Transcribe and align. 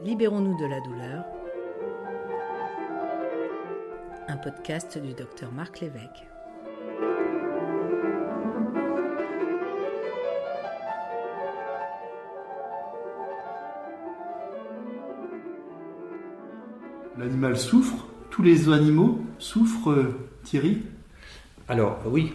Libérons-nous 0.00 0.56
de 0.56 0.64
la 0.64 0.80
douleur. 0.80 1.24
Un 4.28 4.36
podcast 4.36 4.96
du 4.96 5.12
docteur 5.12 5.50
Marc 5.50 5.80
Lévesque. 5.80 6.28
L'animal 17.18 17.56
souffre, 17.56 18.06
tous 18.30 18.42
les 18.42 18.68
animaux 18.68 19.18
souffrent, 19.40 19.90
euh, 19.90 20.30
Thierry? 20.44 20.82
Alors 21.66 21.98
oui, 22.06 22.34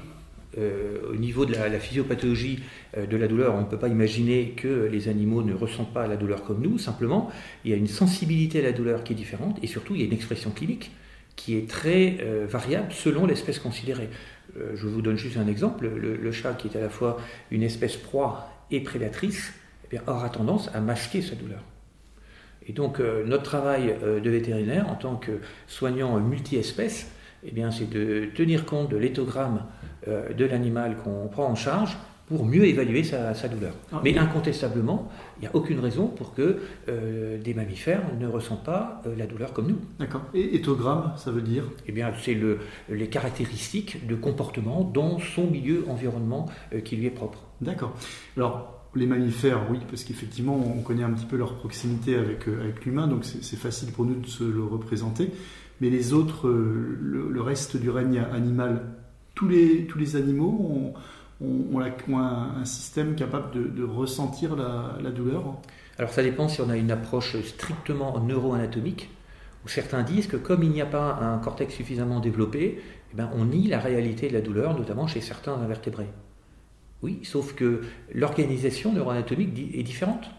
au 0.57 1.15
niveau 1.15 1.45
de 1.45 1.53
la, 1.53 1.79
physiopathologie 1.79 2.59
euh, 2.97 3.05
de 3.05 3.17
la 3.17 3.27
douleur, 3.27 3.55
on 3.55 3.61
ne 3.61 3.65
peut 3.65 3.77
pas 3.77 3.87
imaginer 3.87 4.49
que 4.51 4.87
les 4.91 5.07
animaux 5.07 5.43
ne 5.43 5.53
ressentent 5.53 5.93
pas 5.93 6.07
la 6.07 6.17
douleur 6.17 6.43
comme 6.43 6.61
nous, 6.61 6.77
simplement 6.77 7.31
il 7.65 7.71
y 7.71 7.73
a 7.73 7.77
une 7.77 7.87
sensibilité 7.87 8.59
à 8.59 8.63
la 8.63 8.71
douleur 8.71 9.03
qui 9.03 9.13
est 9.13 9.15
différente 9.15 9.57
et 9.63 9.67
surtout 9.67 9.95
il 9.95 10.01
y 10.01 10.03
a 10.03 10.07
une 10.07 10.13
expression 10.13 10.51
clinique 10.51 10.91
qui 11.35 11.57
est 11.57 11.67
très 11.67 12.17
euh, 12.21 12.45
variable 12.47 12.91
selon 12.91 13.25
l'espèce 13.25 13.59
considérée. 13.59 14.09
Euh, 14.57 14.73
je 14.75 14.87
vous 14.87 15.01
donne 15.01 15.17
juste 15.17 15.37
un 15.37 15.47
exemple, 15.47 15.87
le, 15.87 16.31
chat 16.31 16.53
qui 16.53 16.67
est 16.67 16.77
à 16.77 16.81
la 16.81 16.89
fois 16.89 17.19
une 17.49 17.63
espèce 17.63 17.97
proie 17.97 18.49
et 18.71 18.81
prédatrice 18.81 19.53
eh 19.91 19.99
aura 20.07 20.29
tendance 20.29 20.69
à 20.73 20.81
masquer 20.81 21.21
sa 21.21 21.35
douleur. 21.35 21.63
Et 22.67 22.73
donc 22.73 22.99
euh, 22.99 23.23
notre 23.25 23.43
travail 23.43 23.95
euh, 24.03 24.19
de 24.19 24.29
vétérinaire 24.29 24.89
en 24.89 24.95
tant 24.95 25.15
que 25.15 25.39
soignant 25.67 26.19
multi-espèces, 26.19 27.07
eh 27.45 27.51
bien, 27.51 27.71
c'est 27.71 27.89
de 27.89 28.25
tenir 28.35 28.65
compte 28.65 28.89
de 28.89 28.97
l'éthogramme 28.97 29.63
euh, 30.07 30.33
de 30.33 30.45
l'animal 30.45 30.97
qu'on 31.03 31.27
prend 31.27 31.45
en 31.45 31.55
charge 31.55 31.97
pour 32.27 32.45
mieux 32.45 32.65
évaluer 32.65 33.03
sa, 33.03 33.33
sa 33.33 33.49
douleur. 33.49 33.73
Ah, 33.91 33.99
Mais 34.03 34.11
oui. 34.13 34.17
incontestablement, 34.17 35.11
il 35.37 35.41
n'y 35.41 35.47
a 35.47 35.55
aucune 35.55 35.79
raison 35.79 36.07
pour 36.07 36.33
que 36.33 36.59
euh, 36.87 37.37
des 37.41 37.53
mammifères 37.53 38.01
ne 38.17 38.27
ressentent 38.27 38.63
pas 38.63 39.01
euh, 39.05 39.13
la 39.17 39.27
douleur 39.27 39.51
comme 39.51 39.67
nous. 39.67 39.79
D'accord. 39.99 40.21
Et 40.33 40.55
éthogramme, 40.55 41.13
ça 41.17 41.31
veut 41.31 41.41
dire? 41.41 41.65
Eh 41.85 41.91
bien, 41.91 42.11
c'est 42.21 42.33
le, 42.33 42.59
les 42.89 43.07
caractéristiques 43.07 44.07
de 44.07 44.15
comportement 44.15 44.83
dans 44.83 45.19
son 45.19 45.47
milieu 45.47 45.85
environnement 45.89 46.47
qui 46.85 46.95
lui 46.95 47.07
est 47.07 47.11
propre. 47.11 47.39
D'accord. 47.61 47.93
Alors, 48.37 48.79
les 48.95 49.05
mammifères, 49.05 49.61
oui, 49.69 49.79
parce 49.89 50.03
qu'effectivement, 50.03 50.55
on 50.55 50.81
connaît 50.81 51.03
un 51.03 51.11
petit 51.11 51.25
peu 51.25 51.35
leur 51.35 51.55
proximité 51.55 52.15
avec, 52.15 52.47
avec 52.47 52.85
l'humain, 52.85 53.07
donc 53.07 53.25
c'est 53.25 53.43
c'est 53.43 53.57
facile 53.57 53.91
pour 53.91 54.05
nous 54.05 54.15
de 54.15 54.27
se 54.27 54.43
le 54.43 54.63
représenter. 54.63 55.31
Mais 55.83 55.89
les 55.89 56.13
autres, 56.13 56.47
euh, 56.47 56.97
le, 57.01 57.41
reste 57.41 57.75
du 57.75 57.89
règne 57.89 58.19
animal, 58.19 58.83
tous 59.35 59.49
les, 59.49 59.85
tous 59.85 59.99
les 59.99 60.15
animaux 60.15 60.93
ont, 61.41 61.45
ont- 61.45 61.81
un, 61.81 62.63
système 62.63 63.15
capable 63.15 63.75
de, 63.75 63.83
ressentir 63.83 64.55
la, 64.55 65.11
douleur 65.11 65.57
Alors 65.97 66.11
ça 66.11 66.23
dépend 66.23 66.47
si 66.47 66.61
on 66.61 66.69
a 66.69 66.77
une 66.77 66.89
approche 66.89 67.35
strictement 67.41 68.17
neuroanatomique, 68.21 69.09
où 69.65 69.67
certains 69.67 70.03
disent 70.03 70.27
que 70.27 70.37
comme 70.37 70.63
il 70.63 70.69
n'y 70.69 70.79
a 70.79 70.85
pas 70.85 71.19
un 71.21 71.37
cortex 71.39 71.75
suffisamment 71.75 72.21
développé, 72.21 72.79
eh 73.11 73.15
ben, 73.17 73.29
on 73.35 73.43
nie 73.43 73.67
la 73.67 73.79
réalité 73.79 74.29
de 74.29 74.33
la 74.35 74.41
douleur, 74.41 74.79
notamment 74.79 75.07
chez 75.07 75.19
certains 75.19 75.55
invertébrés. 75.55 76.07
Oui, 77.01 77.19
sauf 77.23 77.55
que 77.55 77.81
l'organisation 78.13 78.93
neuroanatomique 78.93 79.49
est 79.73 79.83
différente. 79.83 80.29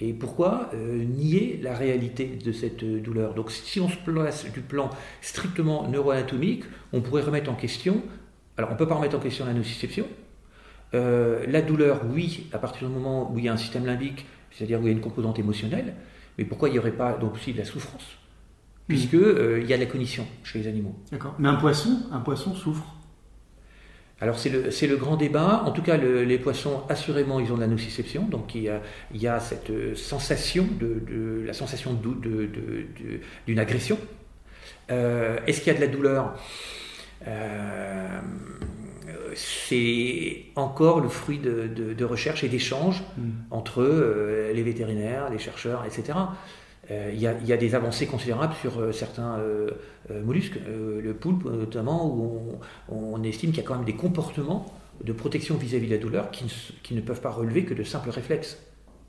Et 0.00 0.12
pourquoi 0.12 0.70
euh, 0.74 1.04
nier 1.04 1.58
la 1.62 1.74
réalité 1.74 2.38
de 2.44 2.52
cette 2.52 2.82
euh, 2.82 3.00
douleur? 3.00 3.34
Donc 3.34 3.50
si 3.50 3.80
on 3.80 3.88
se 3.88 3.96
place 3.96 4.50
du 4.52 4.60
plan 4.60 4.90
strictement 5.22 5.88
neuroanatomique, 5.88 6.64
on 6.92 7.00
pourrait 7.00 7.22
remettre 7.22 7.50
en 7.50 7.54
question, 7.54 8.02
alors 8.58 8.70
on 8.70 8.74
ne 8.74 8.78
peut 8.78 8.86
pas 8.86 8.96
remettre 8.96 9.16
en 9.16 9.20
question 9.20 9.46
la 9.46 9.54
nociception, 9.54 10.06
euh, 10.94 11.44
la 11.48 11.62
douleur, 11.62 12.02
oui, 12.12 12.46
à 12.52 12.58
partir 12.58 12.88
du 12.88 12.94
moment 12.94 13.32
où 13.32 13.38
il 13.38 13.44
y 13.44 13.48
a 13.48 13.52
un 13.52 13.56
système 13.56 13.86
limbique, 13.86 14.26
c'est-à-dire 14.50 14.80
où 14.80 14.82
il 14.82 14.86
y 14.86 14.90
a 14.90 14.92
une 14.92 15.00
composante 15.00 15.38
émotionnelle, 15.38 15.94
mais 16.38 16.44
pourquoi 16.44 16.68
il 16.68 16.72
n'y 16.72 16.78
aurait 16.78 16.92
pas 16.92 17.14
donc 17.14 17.34
aussi 17.34 17.52
de 17.52 17.58
la 17.58 17.64
souffrance? 17.64 18.06
Puisque 18.88 19.14
euh, 19.14 19.60
il 19.62 19.68
y 19.68 19.72
a 19.72 19.76
de 19.76 19.82
la 19.82 19.88
cognition 19.88 20.26
chez 20.44 20.60
les 20.60 20.68
animaux. 20.68 20.94
D'accord. 21.10 21.34
Mais 21.38 21.48
un 21.48 21.56
poisson, 21.56 22.02
un 22.12 22.20
poisson 22.20 22.54
souffre. 22.54 22.95
Alors 24.20 24.38
c'est 24.38 24.48
le, 24.48 24.70
c'est 24.70 24.86
le 24.86 24.96
grand 24.96 25.16
débat. 25.16 25.62
En 25.66 25.72
tout 25.72 25.82
cas, 25.82 25.96
le- 25.98 26.24
les 26.24 26.38
poissons, 26.38 26.82
assurément, 26.88 27.38
ils 27.38 27.52
ont 27.52 27.56
de 27.56 27.60
la 27.60 27.66
nociception. 27.66 28.22
Donc 28.22 28.54
il 28.54 28.62
y 28.62 28.68
a, 28.70 28.80
il 29.14 29.20
y 29.20 29.28
a 29.28 29.40
cette 29.40 29.70
euh, 29.70 29.94
sensation, 29.94 30.66
de, 30.80 31.00
de- 31.06 31.44
la 31.46 31.52
sensation 31.52 31.92
de- 31.92 32.14
de- 32.14 32.86
d'une 33.46 33.58
agression. 33.58 33.98
Euh, 34.90 35.38
Est-ce 35.46 35.60
qu'il 35.60 35.72
y 35.72 35.76
a 35.76 35.78
de 35.78 35.84
la 35.84 35.92
douleur? 35.92 36.34
Euh, 37.28 38.20
C'est 39.34 40.44
encore 40.56 41.00
le 41.00 41.08
fruit 41.08 41.38
de, 41.38 42.04
recherches 42.04 42.42
et 42.44 42.48
d'échanges 42.48 43.02
Mm. 43.18 43.30
entre 43.50 43.82
euh, 43.82 44.52
les 44.54 44.62
vétérinaires, 44.62 45.28
les 45.30 45.38
chercheurs, 45.38 45.84
etc. 45.84 46.18
Euh, 46.90 47.10
Il 47.12 47.20
y, 47.20 47.26
a, 47.26 47.56
des 47.56 47.74
avancées 47.74 48.06
considérables 48.06 48.54
sur 48.54 48.78
euh, 48.78 48.92
certains 48.92 49.38
euh, 49.38 49.70
mollusques, 50.24 50.58
le 50.66 51.14
poulpe 51.14 51.44
notamment, 51.44 52.06
où 52.06 52.58
on, 52.88 53.22
estime 53.24 53.50
qu'il 53.50 53.62
y 53.62 53.64
a 53.64 53.66
quand 53.66 53.74
même 53.74 53.84
des 53.84 53.96
comportements 53.96 54.66
de 55.04 55.12
protection 55.12 55.56
vis-à-vis 55.56 55.88
de 55.88 55.94
la 55.94 56.00
douleur 56.00 56.30
qui 56.30 56.94
ne, 56.94 57.00
peuvent 57.00 57.20
pas 57.20 57.30
relever 57.30 57.64
que 57.64 57.74
de 57.74 57.82
simples 57.82 58.10
réflexes. 58.10 58.58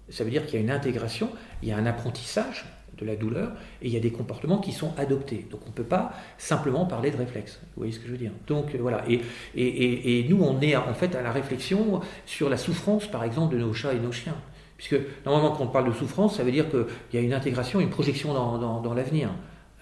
Ça 0.10 0.24
veut 0.24 0.32
dire 0.32 0.46
qu'il 0.46 0.56
y 0.56 0.58
a 0.58 0.62
une 0.62 0.72
intégration, 0.72 1.30
il 1.62 1.70
y 1.70 1.72
a 1.72 1.78
un 1.78 1.86
apprentissage 1.86 2.66
de 2.98 3.06
la 3.06 3.16
douleur 3.16 3.52
et 3.82 3.88
il 3.88 3.94
y 3.94 3.98
a 3.98 4.00
des 4.00 4.12
comportements 4.12 4.58
qui 4.58 4.72
sont 4.72 4.92
adoptés. 4.98 5.46
Donc 5.52 5.62
on 5.66 5.70
ne 5.70 5.76
peut 5.76 5.84
pas 5.84 6.14
simplement 6.38 6.86
parler 6.86 7.12
de 7.12 7.18
réflexes. 7.18 7.60
Vous 7.62 7.82
voyez 7.82 7.92
ce 7.92 8.00
que 8.00 8.08
je 8.08 8.12
veux 8.12 8.18
dire? 8.18 8.32
Donc 8.48 8.76
voilà. 8.76 9.04
Et- 9.08 9.22
et 9.56 10.28
nous, 10.28 10.42
on 10.42 10.60
est 10.62 10.76
en 10.76 10.94
fait 10.96 11.14
à 11.14 11.22
la 11.22 11.32
réflexion 11.32 12.02
sur 12.26 12.50
la 12.50 12.58
souffrance, 12.58 13.06
par 13.06 13.24
exemple, 13.24 13.54
de 13.54 13.60
nos 13.60 13.74
chats 13.74 13.94
et 13.94 14.00
nos 14.00 14.12
chiens. 14.12 14.36
Puisque 14.78 14.96
normalement, 15.26 15.56
quand 15.56 15.64
on 15.64 15.68
parle 15.68 15.88
de 15.88 15.94
souffrance, 15.94 16.38
ça 16.38 16.44
veut 16.44 16.52
dire 16.52 16.70
qu'il 16.70 16.86
y 17.14 17.18
a 17.18 17.22
une 17.22 17.34
intégration, 17.34 17.80
une 17.80 17.90
projection 17.90 18.34
dans, 18.34 18.82
dans- 18.82 18.94
l'avenir. 18.94 19.30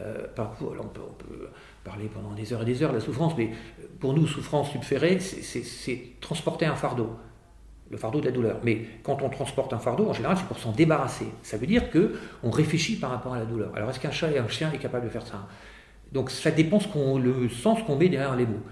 Euh, 0.01 0.25
on, 0.37 0.85
peut, 0.87 1.49
parler 1.83 2.09
pendant 2.13 2.31
des 2.33 2.51
heures 2.53 2.61
et 2.61 2.65
des 2.65 2.81
heures 2.81 2.91
de 2.91 2.95
la 2.97 3.01
souffrance, 3.01 3.33
mais 3.37 3.51
pour 3.99 4.13
nous, 4.13 4.25
souffrance 4.25 4.71
subférée, 4.71 5.19
c'est- 5.19 6.01
transporter 6.21 6.65
un 6.65 6.75
fardeau, 6.75 7.11
le 7.89 7.97
fardeau 7.97 8.19
de 8.21 8.25
la 8.25 8.31
douleur. 8.31 8.59
Mais 8.63 8.85
quand 9.03 9.21
on 9.21 9.29
transporte 9.29 9.73
un 9.73 9.79
fardeau, 9.79 10.09
en 10.09 10.13
général, 10.13 10.37
c'est 10.37 10.47
pour 10.47 10.59
s'en 10.59 10.71
débarrasser. 10.71 11.27
Ça 11.43 11.57
veut 11.57 11.67
dire 11.67 11.91
que 11.91 12.15
on 12.43 12.49
réfléchit 12.49 12.95
par 12.95 13.11
rapport 13.11 13.33
à 13.33 13.39
la 13.39 13.45
douleur. 13.45 13.71
Alors, 13.75 13.89
est-ce 13.89 13.99
qu'un 13.99 14.11
chat 14.11 14.31
et 14.31 14.37
un 14.39 14.47
chien 14.47 14.71
est 14.73 14.79
capable 14.79 15.05
de 15.05 15.09
faire 15.11 15.27
ça? 15.27 15.47
Donc, 16.11 16.29
ça 16.29 16.51
dépend 16.51 16.79
ce 16.79 16.87
le 17.17 17.49
sens 17.49 17.83
qu'on 17.83 17.97
met 17.97 18.09
derrière 18.09 18.35
les 18.35 18.45
mots. 18.45 18.63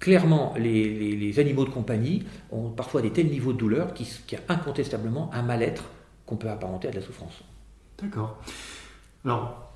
Clairement, 0.00 0.54
les, 0.56 0.94
les- 0.94 1.16
les 1.16 1.38
animaux 1.40 1.64
de 1.64 1.70
compagnie 1.70 2.22
ont 2.52 2.70
parfois 2.70 3.02
des 3.02 3.10
tels 3.10 3.28
niveaux 3.28 3.52
de 3.52 3.58
douleur 3.58 3.94
qu'il 3.94 4.06
y 4.32 4.36
a 4.36 4.40
incontestablement 4.48 5.30
un 5.34 5.42
mal-être 5.42 5.84
qu'on 6.24 6.36
peut 6.36 6.48
apparenter 6.48 6.88
à 6.88 6.90
de 6.92 6.96
la 6.96 7.02
souffrance. 7.02 7.42
D'accord. 8.00 8.40
Alors, 9.24 9.72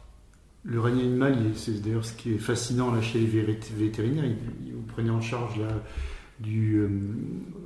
le 0.65 0.79
règne 0.81 1.01
animal, 1.01 1.37
c'est 1.57 1.83
d'ailleurs 1.83 2.05
ce 2.05 2.13
qui 2.13 2.35
est 2.35 2.39
fascinant 2.39 2.93
là 2.95 3.03
chez 3.03 3.19
les 3.19 3.27
vétérinaires. 3.27 4.25
Vous 4.73 4.83
prenez 4.87 5.11
en 5.11 5.21
charge 5.21 5.59
là, 5.59 5.69
du, 6.39 6.77
euh, 6.77 6.89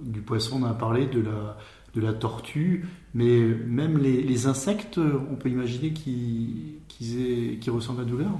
du 0.05 0.23
poisson, 0.23 0.62
on 0.62 0.65
a 0.67 0.73
parlé, 0.73 1.06
de 1.06 1.21
la, 1.21 1.59
de 1.94 2.00
la 2.00 2.15
tortue, 2.15 2.87
mais 3.12 3.41
même 3.41 3.99
les, 3.99 4.23
les 4.23 4.47
insectes, 4.47 4.99
on 4.99 5.34
peut 5.34 5.50
imaginer 5.50 5.93
qu'ils 5.93 6.81
aient- 7.21 7.56
qu'ils 7.59 7.71
ressentent 7.73 7.99
la 7.99 8.05
douleur? 8.05 8.31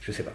Je 0.00 0.12
sais 0.12 0.24
pas. 0.24 0.32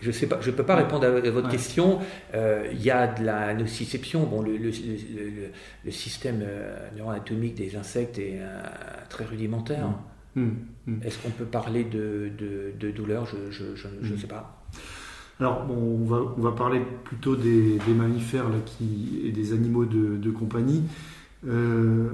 Je 0.00 0.10
sais 0.10 0.26
pas. 0.26 0.38
Je 0.40 0.50
peux 0.50 0.62
pas 0.64 0.76
répondre 0.76 1.04
à, 1.04 1.08
à 1.08 1.30
votre 1.30 1.46
Ouais. 1.46 1.52
question. 1.52 1.98
Euh, 2.34 2.68
Il 2.72 2.82
y 2.82 2.90
a 2.90 3.06
de 3.06 3.24
la 3.24 3.54
nociception. 3.54 4.24
Bon, 4.24 4.40
le, 4.42 4.52
le- 4.56 4.70
le- 4.70 4.70
le- 4.70 5.48
le 5.84 5.90
système 5.90 6.40
euh, 6.42 6.88
neuroanatomique 6.96 7.54
des 7.54 7.76
insectes 7.76 8.18
est 8.18 8.38
euh, 8.40 8.62
très 9.08 9.24
rudimentaire. 9.24 9.88
Hum, 10.36 10.56
hum. 10.88 11.00
Est-ce 11.04 11.18
qu'on 11.18 11.30
peut 11.30 11.44
parler 11.44 11.84
de, 11.84 12.30
de- 12.38 12.72
de 12.78 12.90
douleur 12.92 13.26
Je 13.26 13.36
Mm. 14.14 14.16
sais 14.18 14.26
pas. 14.26 14.64
Alors, 15.38 15.64
bon, 15.64 15.74
on, 15.74 16.04
va, 16.04 16.34
on 16.36 16.40
va 16.40 16.52
parler 16.52 16.80
plutôt 17.04 17.34
des, 17.34 17.78
des 17.86 17.92
mammifères 17.94 18.48
là, 18.48 18.58
qui, 18.64 19.22
et 19.24 19.32
des 19.32 19.52
animaux 19.52 19.86
de, 19.86 20.16
de 20.16 20.30
compagnie. 20.30 20.82
Euh, 21.46 22.10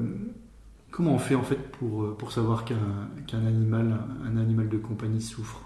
comment 0.93 1.15
on 1.15 1.19
fait 1.19 1.35
en 1.35 1.43
fait 1.43 1.59
pour, 1.79 2.17
pour 2.17 2.31
savoir 2.33 2.65
qu'un 2.65 2.77
qu'un 3.27 3.45
animal, 3.45 3.99
un 4.25 4.37
animal 4.39 4.69
de 4.69 4.77
compagnie 4.79 5.21
souffre? 5.21 5.61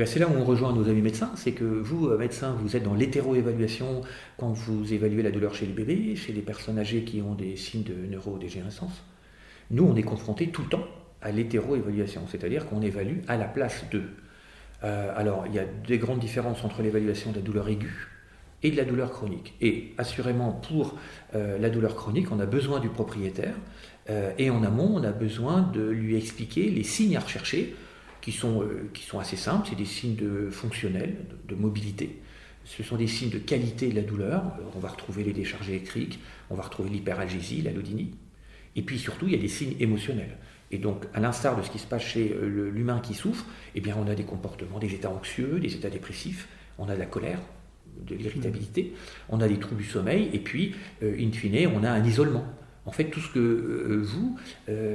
Eh 0.00 0.06
c'est 0.06 0.20
là 0.20 0.28
où 0.28 0.32
on 0.32 0.44
rejoint 0.44 0.72
nos 0.72 0.88
amis 0.88 1.02
médecins, 1.02 1.32
c'est 1.34 1.50
que 1.50 1.64
vous, 1.64 2.06
euh, 2.06 2.18
médecins, 2.18 2.56
vous 2.60 2.76
êtes 2.76 2.84
dans 2.84 2.94
l'hétéro-évaluation 2.94 4.02
quand 4.36 4.52
vous 4.52 4.94
évaluez 4.94 5.24
la 5.24 5.32
douleur 5.32 5.56
chez 5.56 5.66
les 5.66 5.72
bébés, 5.72 6.14
chez 6.14 6.32
les 6.32 6.40
personnes 6.40 6.78
âgées 6.78 7.02
qui 7.02 7.20
ont 7.20 7.34
des 7.34 7.56
signes 7.56 7.82
de 7.82 7.94
neurodégénérescence. 8.08 9.02
Nous, 9.72 9.84
on 9.84 9.96
est 9.96 10.04
confrontés 10.04 10.50
tout 10.50 10.62
le 10.62 10.68
temps 10.68 10.86
à 11.20 11.32
l'hétéro-évaluation, 11.32 12.22
c'est-à-dire 12.30 12.66
qu'on 12.66 12.80
évalue 12.80 13.22
à 13.26 13.36
la 13.36 13.46
place 13.46 13.86
d'eux. 13.90 14.08
Euh, 14.84 15.12
alors, 15.16 15.46
il 15.48 15.54
y 15.54 15.58
a 15.58 15.64
des 15.64 15.98
grandes 15.98 16.20
différences 16.20 16.62
entre 16.62 16.80
l'évaluation 16.80 17.32
de 17.32 17.36
la 17.36 17.42
douleur 17.42 17.68
aiguë 17.68 18.06
et 18.62 18.70
de 18.70 18.76
la 18.76 18.84
douleur 18.84 19.10
chronique. 19.10 19.54
Et 19.60 19.94
assurément, 19.98 20.52
pour 20.52 20.96
euh, 21.34 21.58
la 21.58 21.70
douleur 21.70 21.96
chronique, 21.96 22.30
on 22.30 22.38
a 22.38 22.46
besoin 22.46 22.78
du 22.78 22.88
propriétaire, 22.88 23.54
et 24.38 24.48
en 24.48 24.64
amont, 24.64 24.90
on 24.94 25.04
a 25.04 25.12
besoin 25.12 25.60
de 25.60 25.82
lui 25.82 26.16
expliquer 26.16 26.70
les 26.70 26.82
signes 26.82 27.14
à 27.18 27.20
rechercher 27.20 27.74
qui 28.20 28.32
sont, 28.32 28.62
euh, 28.62 28.90
qui 28.94 29.04
sont 29.04 29.18
assez 29.18 29.36
simples, 29.36 29.68
c'est 29.70 29.76
des 29.76 29.84
signes 29.84 30.16
de 30.16 30.50
fonctionnels, 30.50 31.16
de, 31.48 31.54
de 31.54 31.60
mobilité. 31.60 32.20
Ce 32.64 32.82
sont 32.82 32.96
des 32.96 33.06
signes 33.06 33.30
de 33.30 33.38
qualité 33.38 33.88
de 33.88 33.94
la 33.94 34.02
douleur. 34.02 34.42
On 34.76 34.78
va 34.78 34.88
retrouver 34.88 35.24
les 35.24 35.32
décharges 35.32 35.70
électriques, 35.70 36.20
on 36.50 36.54
va 36.54 36.62
retrouver 36.62 36.90
l'hyperalgésie, 36.90 37.62
l'allodynie. 37.62 38.10
Et 38.76 38.82
puis 38.82 38.98
surtout, 38.98 39.26
il 39.26 39.32
y 39.32 39.36
a 39.36 39.40
des 39.40 39.48
signes 39.48 39.74
émotionnels. 39.80 40.36
Et 40.70 40.78
donc, 40.78 41.06
à 41.14 41.20
l'instar 41.20 41.56
de 41.56 41.62
ce 41.62 41.70
qui 41.70 41.78
se 41.78 41.86
passe 41.86 42.02
chez 42.02 42.30
euh, 42.30 42.70
l'humain 42.70 43.00
qui 43.00 43.14
souffre, 43.14 43.46
eh 43.74 43.80
bien, 43.80 43.96
on 43.98 44.06
a 44.06 44.14
des 44.14 44.24
comportements, 44.24 44.78
des 44.78 44.92
états 44.92 45.10
anxieux, 45.10 45.58
des 45.60 45.74
états 45.74 45.88
dépressifs, 45.88 46.46
on 46.78 46.88
a 46.88 46.94
de 46.94 46.98
la 46.98 47.06
colère, 47.06 47.40
de 48.06 48.14
l'irritabilité, 48.14 48.92
on 49.30 49.40
a 49.40 49.48
des 49.48 49.58
troubles 49.58 49.82
du 49.82 49.88
sommeil, 49.88 50.28
et 50.32 50.38
puis, 50.38 50.74
euh, 51.02 51.16
in 51.18 51.32
fine, 51.32 51.70
on 51.74 51.82
a 51.84 51.90
un 51.90 52.04
isolement. 52.04 52.44
En 52.88 52.92
fait, 52.92 53.04
tout 53.04 53.20
ce 53.20 53.30
que 53.30 53.38
euh, 53.38 54.02
vous, 54.02 54.36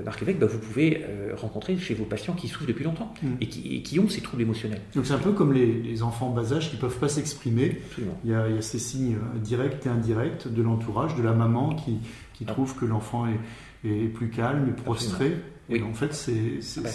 Marc 0.04 0.20
Lévesque, 0.20 0.40
bah, 0.40 0.48
vous 0.48 0.60
pouvez 0.60 1.06
rencontrer 1.36 1.78
chez 1.78 1.94
vos 1.94 2.06
patients 2.06 2.34
qui 2.34 2.48
souffrent 2.48 2.68
depuis 2.68 2.84
longtemps 2.84 3.14
mm. 3.22 3.28
et, 3.40 3.48
qui, 3.48 4.00
ont 4.00 4.10
ces 4.10 4.22
troubles 4.22 4.42
émotionnels. 4.42 4.82
Donc 4.96 5.06
c'est 5.06 5.14
un 5.14 5.20
peu 5.20 5.32
comme 5.32 5.54
les, 5.54 6.02
enfants 6.04 6.30
bas 6.32 6.54
âge 6.54 6.70
qui 6.70 6.76
ne 6.76 6.82
peuvent 6.82 6.98
pas 6.98 7.10
s'exprimer. 7.10 7.80
Il 8.26 8.32
y, 8.32 8.34
a, 8.34 8.48
il 8.50 8.56
y, 8.56 8.58
a, 8.58 8.62
ces 8.62 8.80
signes 8.80 9.18
directs 9.44 9.86
et 9.86 9.90
indirects 9.90 10.48
de 10.48 10.62
l'entourage, 10.62 11.16
de 11.16 11.24
la 11.24 11.34
maman 11.34 11.76
qui, 11.76 12.00
qui 12.34 12.46
ah. 12.48 12.52
trouve 12.52 12.76
que 12.76 12.86
l'enfant 12.86 13.28
est, 13.28 13.88
est, 13.88 14.08
plus 14.08 14.30
calme 14.30 14.70
et 14.70 14.74
prostré. 14.74 15.38
Oui. 15.70 15.82
en 15.82 15.94
fait, 15.94 16.14
c'est. 16.14 16.82
Bah, 16.82 16.90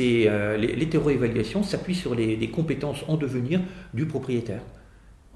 euh, 0.00 0.56
L'hétéroévaluation 0.56 1.62
s'appuie 1.62 1.94
sur 1.94 2.14
les, 2.14 2.50
compétences 2.50 3.04
en 3.08 3.16
devenir 3.16 3.60
du 3.94 4.06
propriétaire. 4.06 4.60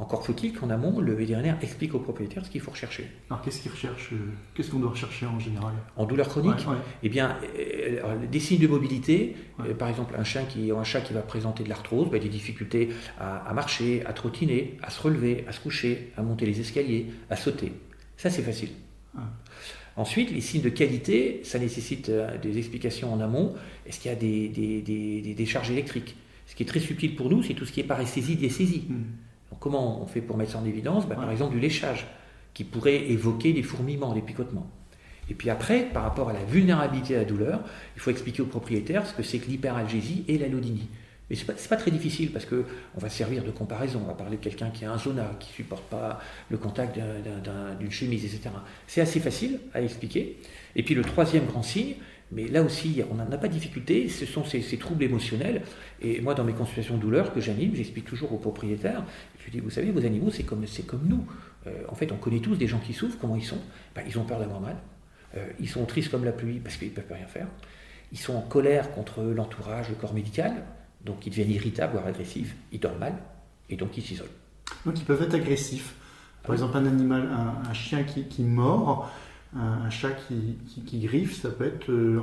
Encore 0.00 0.24
faut-il 0.24 0.54
qu'en 0.54 0.70
amont, 0.70 0.98
le 0.98 1.12
vétérinaire 1.12 1.58
explique 1.60 1.94
au 1.94 1.98
propriétaire 1.98 2.42
ce 2.46 2.50
qu'il 2.50 2.62
faut 2.62 2.70
rechercher. 2.70 3.06
Alors 3.28 3.42
qu'est-ce 3.42 3.60
qu'il 3.60 3.70
recherche 3.70 4.14
euh, 4.14 4.16
Qu'est-ce 4.54 4.70
qu'on 4.70 4.78
doit 4.78 4.90
rechercher 4.90 5.26
en 5.26 5.38
général? 5.38 5.74
En 5.94 6.06
douleur 6.06 6.26
chronique 6.26 6.66
Eh 7.02 7.10
bien, 7.10 7.36
euh, 7.58 8.16
des 8.26 8.40
signes 8.40 8.60
de 8.60 8.66
mobilité, 8.66 9.36
par 9.78 9.90
exemple 9.90 10.14
un 10.18 10.24
chien 10.24 10.44
qui, 10.44 10.70
un 10.70 10.84
chat 10.84 11.02
qui 11.02 11.12
va 11.12 11.20
présenter 11.20 11.64
de 11.64 11.68
l'arthrose, 11.68 12.08
bah, 12.10 12.18
des 12.18 12.30
difficultés 12.30 12.88
à, 13.18 13.52
marcher, 13.52 14.02
à 14.06 14.14
trottiner, 14.14 14.78
à 14.82 14.88
se 14.88 15.02
relever, 15.02 15.44
à 15.46 15.52
se 15.52 15.60
coucher, 15.60 16.12
à 16.16 16.22
monter 16.22 16.46
les 16.46 16.60
escaliers, 16.60 17.08
à 17.28 17.36
sauter. 17.36 17.74
Ça, 18.16 18.30
c'est 18.30 18.42
facile. 18.42 18.70
Ensuite, 19.96 20.30
les 20.30 20.40
signes 20.40 20.62
de 20.62 20.70
qualité, 20.70 21.42
ça 21.44 21.58
nécessite 21.58 22.08
euh, 22.08 22.38
des 22.38 22.56
explications 22.56 23.12
en 23.12 23.20
amont. 23.20 23.54
Est-ce 23.84 24.00
qu'il 24.00 24.10
y 24.10 24.14
a 24.14 24.16
des, 24.16 24.48
des, 24.48 25.34
des, 25.34 25.46
charges 25.46 25.70
électriques? 25.70 26.16
Ce 26.46 26.54
qui 26.54 26.62
est 26.62 26.66
très 26.66 26.80
subtil 26.80 27.16
pour 27.16 27.28
nous, 27.28 27.42
c'est 27.42 27.52
tout 27.52 27.66
ce 27.66 27.72
qui 27.72 27.80
est 27.80 27.84
paresthésie, 27.84 28.36
diesthésie. 28.36 28.84
Comment 29.58 30.02
on 30.02 30.06
fait 30.06 30.20
pour 30.20 30.36
mettre 30.36 30.52
ça 30.52 30.58
en 30.58 30.64
évidence 30.64 31.06
bah, 31.06 31.16
Par 31.16 31.30
exemple, 31.30 31.54
du 31.54 31.60
léchage, 31.60 32.06
qui 32.54 32.64
pourrait 32.64 33.10
évoquer 33.10 33.52
des 33.52 33.62
fourmillements, 33.62 34.14
des 34.14 34.22
picotements. 34.22 34.70
Et 35.28 35.34
puis 35.34 35.50
après, 35.50 35.84
par 35.92 36.02
rapport 36.02 36.28
à 36.28 36.32
la 36.32 36.44
vulnérabilité 36.44 37.14
à 37.14 37.18
la 37.18 37.24
douleur, 37.24 37.60
il 37.96 38.00
faut 38.00 38.10
expliquer 38.10 38.42
au 38.42 38.46
propriétaire 38.46 39.06
ce 39.06 39.14
que 39.14 39.22
c'est 39.22 39.38
que 39.38 39.46
l'hyperalgésie 39.46 40.24
et 40.28 40.38
l'allodynie. 40.38 40.88
Mais 41.28 41.36
ce 41.36 41.46
n'est 41.46 41.54
pas, 41.68 41.76
très 41.76 41.92
difficile 41.92 42.32
parce 42.32 42.44
qu'on 42.44 42.64
va 42.96 43.08
servir 43.08 43.44
de 43.44 43.52
comparaison. 43.52 44.00
On 44.04 44.08
va 44.08 44.14
parler 44.14 44.36
de 44.36 44.42
quelqu'un 44.42 44.70
qui 44.70 44.84
a 44.84 44.92
un 44.92 44.98
zona, 44.98 45.30
qui 45.38 45.50
ne 45.50 45.54
supporte 45.54 45.84
pas 45.84 46.20
le 46.50 46.58
contact 46.58 46.98
d'une 47.78 47.90
chemise, 47.92 48.24
etc. 48.24 48.50
C'est 48.88 49.00
assez 49.00 49.20
facile 49.20 49.60
à 49.72 49.80
expliquer. 49.80 50.38
Et 50.74 50.82
puis 50.82 50.96
le 50.96 51.02
troisième 51.02 51.46
grand 51.46 51.62
signe, 51.62 51.94
mais 52.32 52.46
là 52.46 52.62
aussi, 52.62 53.02
on 53.10 53.14
n'en 53.14 53.30
a 53.30 53.38
pas 53.38 53.48
de 53.48 53.52
difficulté, 53.52 54.08
ce 54.08 54.24
sont 54.24 54.44
ces, 54.44 54.62
troubles 54.78 55.02
émotionnels. 55.02 55.62
Et 56.00 56.20
moi, 56.20 56.34
dans 56.34 56.44
mes 56.44 56.52
consultations 56.52 56.96
de 56.96 57.00
douleur 57.00 57.32
que 57.32 57.40
j'anime, 57.40 57.74
j'explique 57.74 58.04
toujours 58.04 58.32
aux 58.32 58.38
propriétaires, 58.38 59.04
je 59.44 59.50
dis, 59.50 59.60
vous 59.60 59.70
savez, 59.70 59.90
vos 59.90 60.04
animaux, 60.04 60.30
c'est 60.30 60.44
comme, 60.44 60.64
comme 60.86 61.06
nous. 61.06 61.26
Euh, 61.66 61.82
en 61.88 61.94
fait, 61.94 62.12
on 62.12 62.16
connaît 62.16 62.40
tous 62.40 62.56
des 62.56 62.66
gens 62.66 62.78
qui 62.78 62.92
souffrent, 62.92 63.18
comment 63.20 63.36
ils 63.36 63.44
sont? 63.44 63.58
Ben, 63.94 64.02
Ils 64.06 64.18
ont 64.18 64.24
peur 64.24 64.38
d'avoir 64.38 64.60
mal, 64.60 64.76
euh, 65.36 65.46
ils 65.58 65.68
sont 65.68 65.84
tristes 65.84 66.10
comme 66.10 66.24
la 66.24 66.32
pluie 66.32 66.60
parce 66.60 66.76
qu'ils 66.76 66.88
ne 66.88 66.94
peuvent 66.94 67.12
rien 67.12 67.26
faire, 67.26 67.48
ils 68.12 68.18
sont 68.18 68.34
en 68.34 68.42
colère 68.42 68.92
contre 68.92 69.22
l'entourage, 69.22 69.88
le 69.88 69.94
corps 69.94 70.14
médical, 70.14 70.64
donc 71.04 71.26
ils 71.26 71.30
deviennent 71.30 71.50
irritables, 71.50 71.92
voire 71.92 72.06
agressifs, 72.06 72.54
ils 72.72 72.80
dorment 72.80 72.98
mal, 72.98 73.14
et 73.68 73.76
donc 73.76 73.96
ils 73.96 74.02
s'isolent. 74.02 74.28
Donc 74.86 74.98
ils 74.98 75.04
peuvent 75.04 75.22
être 75.22 75.34
agressifs. 75.34 75.94
Par 76.42 76.54
exemple, 76.54 76.76
un 76.76 76.86
animal, 76.86 77.28
un, 77.68 77.72
chien 77.74 78.02
qui, 78.02 78.24
qui, 78.24 78.42
mord, 78.42 79.10
un, 79.54 79.90
chat 79.90 80.10
qui, 80.10 80.58
qui, 80.86 81.00
griffe, 81.00 81.40
ça 81.40 81.50
peut 81.50 81.66
être 81.66 81.90
euh, 81.90 82.20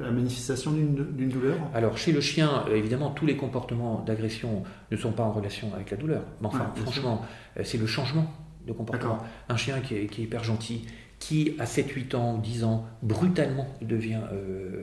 la 0.00 0.10
manifestation 0.10 0.72
d'une 0.72 1.28
douleur 1.28 1.56
Alors, 1.74 1.98
chez 1.98 2.12
le 2.12 2.20
chien, 2.20 2.64
euh, 2.68 2.76
évidemment, 2.76 3.10
tous 3.10 3.26
les 3.26 3.36
comportements 3.36 4.02
d'agression 4.06 4.62
ne 4.90 4.96
sont 4.96 5.12
pas 5.12 5.22
en 5.22 5.32
relation 5.32 5.72
avec 5.74 5.90
la 5.90 5.96
douleur. 5.96 6.22
Mais 6.40 6.46
enfin, 6.46 6.72
franchement, 6.76 7.22
euh, 7.58 7.62
c'est 7.64 7.78
le 7.78 7.86
changement 7.86 8.32
de 8.66 8.72
comportement. 8.72 9.18
Un 9.48 9.56
chien 9.56 9.80
qui 9.80 9.96
est, 9.96 10.18
hyper 10.18 10.44
gentil, 10.44 10.86
qui 11.18 11.56
à 11.58 11.66
7, 11.66 11.90
8 11.90 12.14
ans, 12.14 12.38
10 12.38 12.64
ans, 12.64 12.86
brutalement 13.02 13.66
devient 13.82 14.20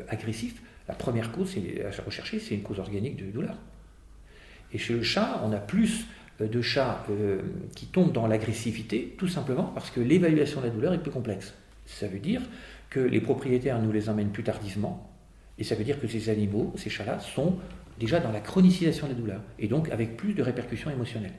agressif, 0.10 0.62
la 0.88 0.96
première 0.96 1.32
cause 1.32 1.56
à 1.56 2.04
rechercher, 2.04 2.40
c'est 2.40 2.56
une 2.56 2.62
cause 2.62 2.80
organique 2.80 3.16
de 3.16 3.32
douleur. 3.32 3.56
Et 4.74 4.78
chez 4.78 4.94
le 4.94 5.02
chat, 5.02 5.42
on 5.46 5.52
a 5.54 5.58
plus 5.58 6.06
de 6.48 6.62
chats 6.62 7.06
euh, 7.10 7.42
qui 7.76 7.88
tombent 7.88 8.12
dans 8.12 8.28
l'agressivité, 8.28 9.16
tout 9.18 9.28
simplement 9.28 9.72
parce 9.74 9.92
que 9.92 10.00
l'évaluation 10.00 10.62
de 10.62 10.68
la 10.68 10.72
douleur 10.72 10.94
est 10.94 11.02
plus 11.02 11.12
complexe. 11.12 11.54
Ça 11.86 12.08
veut 12.08 12.20
dire 12.20 12.42
que 12.90 13.00
les 13.00 13.22
propriétaires 13.22 13.82
nous 13.82 13.92
les 13.92 14.10
emmènent 14.10 14.32
plus 14.32 14.44
tardivement, 14.44 15.12
et 15.58 15.64
ça 15.64 15.76
veut 15.76 15.84
dire 15.84 16.00
que 16.00 16.08
ces 16.08 16.30
animaux, 16.30 16.74
ces 16.78 16.90
chats-là, 16.90 17.20
sont 17.20 17.58
déjà 18.00 18.20
dans 18.20 18.32
la 18.32 18.40
chronicisation 18.40 19.08
de 19.08 19.14
la 19.14 19.20
douleur, 19.20 19.42
et 19.58 19.68
donc 19.68 19.90
avec 19.90 20.18
plus 20.18 20.34
de 20.34 20.42
répercussions 20.42 20.90
émotionnelles. 20.90 21.34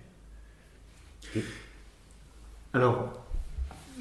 Alors, 2.73 3.25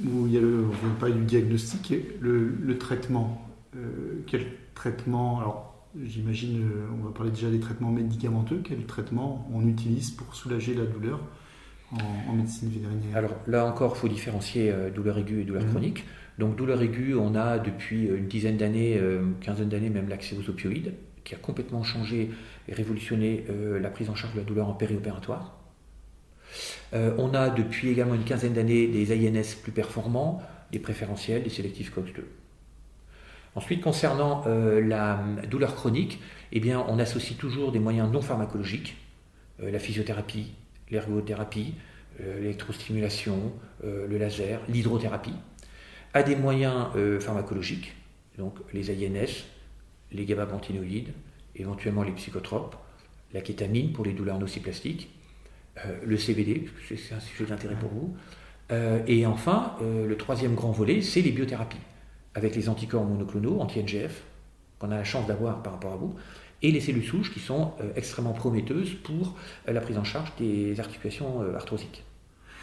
il 0.03 0.31
y 0.31 0.37
a 0.37 1.09
du 1.09 1.23
diagnostic, 1.25 1.93
le, 2.19 2.55
le 2.61 2.77
traitement. 2.77 3.45
Euh, 3.75 4.23
quel 4.27 4.45
traitement 4.73 5.68
j'imagine, 6.05 6.61
euh, 6.61 6.87
on 6.99 7.05
va 7.05 7.11
parler 7.11 7.31
déjà 7.31 7.49
des 7.49 7.59
traitements 7.59 7.91
médicamenteux. 7.91 8.61
Quel 8.63 8.85
traitement 8.85 9.49
on 9.53 9.67
utilise 9.67 10.11
pour 10.11 10.35
soulager 10.35 10.73
la 10.73 10.85
douleur 10.85 11.19
en, 11.91 12.33
médecine 12.33 12.69
vétérinaire? 12.69 13.15
Alors 13.15 13.35
là 13.47 13.65
encore, 13.65 13.93
il 13.95 13.99
faut 13.99 14.07
différencier 14.07 14.71
euh, 14.71 14.89
douleur 14.89 15.17
aiguë 15.17 15.41
et 15.41 15.45
douleur 15.45 15.63
mhm. 15.63 15.69
chronique. 15.69 16.05
Donc 16.37 16.55
douleur 16.55 16.81
aiguë, 16.81 17.15
on 17.15 17.35
a 17.35 17.59
depuis 17.59 18.05
une 18.05 18.27
dizaine 18.27 18.55
d'années, 18.55 18.97
une 18.97 19.33
quinzaine 19.41 19.67
d'années 19.67 19.89
même 19.89 20.07
l'accès 20.07 20.37
aux 20.37 20.49
opioïdes, 20.49 20.93
qui 21.25 21.35
a 21.35 21.37
complètement 21.37 21.83
changé 21.83 22.31
et 22.69 22.73
révolutionné 22.73 23.43
la 23.81 23.89
prise 23.89 24.09
en 24.09 24.15
charge 24.15 24.35
de 24.35 24.39
la 24.39 24.45
douleur 24.45 24.69
en 24.69 24.73
périopératoire. 24.73 25.59
on 26.93 27.33
a 27.33 27.49
depuis 27.49 27.89
également 27.89 28.15
une 28.15 28.23
quinzaine 28.23 28.53
d'années 28.53 28.87
des 28.87 29.11
INS 29.11 29.57
plus 29.61 29.73
performants, 29.73 30.41
des 30.71 30.79
préférentiels, 30.79 31.43
des 31.43 31.49
sélectifs 31.49 31.93
COX-2. 31.93 32.21
Ensuite, 33.55 33.81
concernant 33.81 34.43
euh, 34.45 34.81
la 34.81 35.23
douleur 35.49 35.75
chronique, 35.75 36.19
eh 36.51 36.75
on 36.75 36.99
associe 36.99 37.37
toujours 37.37 37.71
des 37.71 37.79
moyens 37.79 38.11
non 38.11 38.21
pharmacologiques, 38.21 38.95
euh, 39.61 39.71
la 39.71 39.79
physiothérapie, 39.79 40.51
l'ergothérapie, 40.91 41.73
euh, 42.21 42.39
l'électrostimulation, 42.39 43.53
le 43.83 44.17
laser, 44.17 44.59
l'hydrothérapie, 44.67 45.35
à 46.13 46.21
des 46.21 46.35
moyens 46.35 46.87
pharmacologiques, 47.21 47.93
donc 48.37 48.55
les 48.73 48.91
INS, 48.91 49.45
les 50.11 50.25
gabapentinoïdes, 50.25 51.13
éventuellement 51.55 52.03
les 52.03 52.11
psychotropes, 52.11 52.75
la 53.33 53.39
kétamine 53.39 53.93
pour 53.93 54.03
les 54.03 54.11
douleurs 54.11 54.37
nociplastiques, 54.37 55.09
le 56.03 56.17
CBD, 56.17 56.67
c'est 56.89 57.15
un 57.15 57.21
sujet 57.21 57.45
d'intérêt 57.45 57.75
pour 57.75 57.89
vous, 57.89 58.17
et 59.07 59.25
enfin, 59.25 59.77
le 59.81 60.13
troisième 60.17 60.55
grand 60.55 60.71
volet, 60.71 61.01
c'est 61.01 61.21
les 61.21 61.31
biothérapies 61.31 61.77
avec 62.35 62.55
les 62.55 62.69
anticorps 62.69 63.03
monoclonaux, 63.03 63.59
anti-NGF, 63.59 64.23
qu'on 64.79 64.91
a 64.91 64.97
la 64.97 65.03
chance 65.03 65.27
d'avoir 65.27 65.61
par 65.61 65.73
rapport 65.73 65.93
à 65.93 65.97
vous, 65.97 66.15
et 66.61 66.71
les 66.71 66.81
cellules 66.81 67.05
souches 67.05 67.33
qui 67.33 67.39
sont 67.39 67.73
euh, 67.81 67.91
extrêmement 67.95 68.33
prometteuses 68.33 68.93
pour 69.03 69.35
euh, 69.67 69.73
la 69.73 69.81
prise 69.81 69.97
en 69.97 70.03
charge 70.03 70.31
des 70.37 70.79
articulations 70.79 71.41
euh, 71.41 71.55
arthrosiques. 71.55 72.03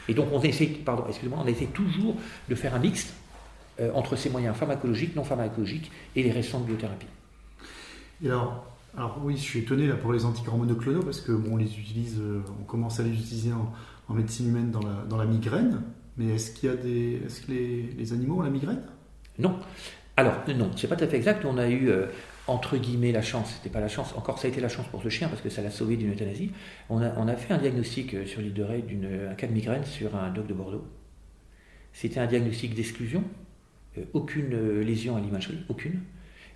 Et 0.08 0.14
donc 0.14 0.28
on 0.32 0.40
essaie, 0.42 0.66
pardon, 0.66 1.04
excusez-moi, 1.08 1.40
on 1.42 1.46
essaie 1.46 1.66
toujours 1.66 2.16
de 2.48 2.54
faire 2.54 2.74
un 2.74 2.78
mix 2.78 3.12
entre 3.92 4.16
ces 4.16 4.30
moyens 4.30 4.56
pharmacologiques, 4.56 5.14
non 5.16 5.24
pharmacologiques 5.24 5.90
et 6.14 6.22
les 6.22 6.30
récentes 6.30 6.64
biothérapies. 6.64 7.08
Et 8.22 8.28
alors, 8.28 8.64
alors 8.96 9.20
oui, 9.22 9.36
je 9.36 9.42
suis 9.42 9.58
étonné 9.58 9.86
là 9.86 9.96
pour 9.96 10.14
les 10.14 10.24
anticorps 10.24 10.56
monoclonaux 10.56 11.02
parce 11.02 11.20
que 11.20 11.32
bon, 11.32 11.54
on 11.54 11.56
les 11.58 11.78
utilise, 11.78 12.18
on 12.58 12.64
commence 12.64 13.00
à 13.00 13.02
les 13.02 13.10
utiliser 13.10 13.50
en, 13.52 14.14
médecine 14.14 14.48
humaine 14.48 14.70
dans 14.70 15.16
la, 15.18 15.26
migraine. 15.26 15.82
Mais 16.16 16.28
est-ce 16.28 16.52
qu'il 16.52 16.70
y 16.70 16.72
a 16.72 16.76
des, 16.76 17.20
est-ce 17.26 17.42
que 17.42 17.52
les 17.52 18.12
animaux 18.14 18.38
ont 18.38 18.42
la 18.42 18.48
migraine? 18.48 18.80
Non. 19.38 19.58
Alors, 20.16 20.34
non, 20.48 20.70
c'est 20.76 20.88
pas 20.88 20.96
tout 20.96 21.04
à 21.04 21.08
fait 21.08 21.16
exact. 21.16 21.44
On 21.44 21.58
a 21.58 21.68
eu, 21.68 21.90
euh, 21.90 22.06
entre 22.46 22.76
guillemets, 22.78 23.12
la 23.12 23.22
chance, 23.22 23.52
c'était 23.54 23.72
pas 23.72 23.80
la 23.80 23.88
chance, 23.88 24.14
encore 24.16 24.38
ça 24.38 24.48
a 24.48 24.50
été 24.50 24.60
la 24.60 24.68
chance 24.68 24.86
pour 24.86 25.02
ce 25.02 25.08
chien 25.08 25.28
parce 25.28 25.42
que 25.42 25.50
ça 25.50 25.62
l'a 25.62 25.70
sauvé 25.70 25.96
d'une 25.96 26.12
euthanasie. 26.12 26.52
On 26.88 27.00
a, 27.00 27.36
fait 27.36 27.52
un 27.52 27.58
diagnostic 27.58 28.14
euh, 28.14 28.26
sur 28.26 28.40
l'île 28.40 28.54
de 28.54 28.62
Ré 28.62 28.82
d'un 28.82 29.34
cas 29.34 29.46
de 29.46 29.52
migraine 29.52 29.84
sur 29.84 30.16
un 30.16 30.30
doc 30.30 30.46
de 30.46 30.54
Bordeaux. 30.54 30.86
C'était 31.92 32.20
un 32.20 32.26
diagnostic 32.26 32.74
d'exclusion, 32.74 33.24
euh, 33.98 34.04
aucune 34.14 34.80
lésion 34.80 35.16
à 35.16 35.20
l'imagerie, 35.20 35.58
aucune. 35.68 36.00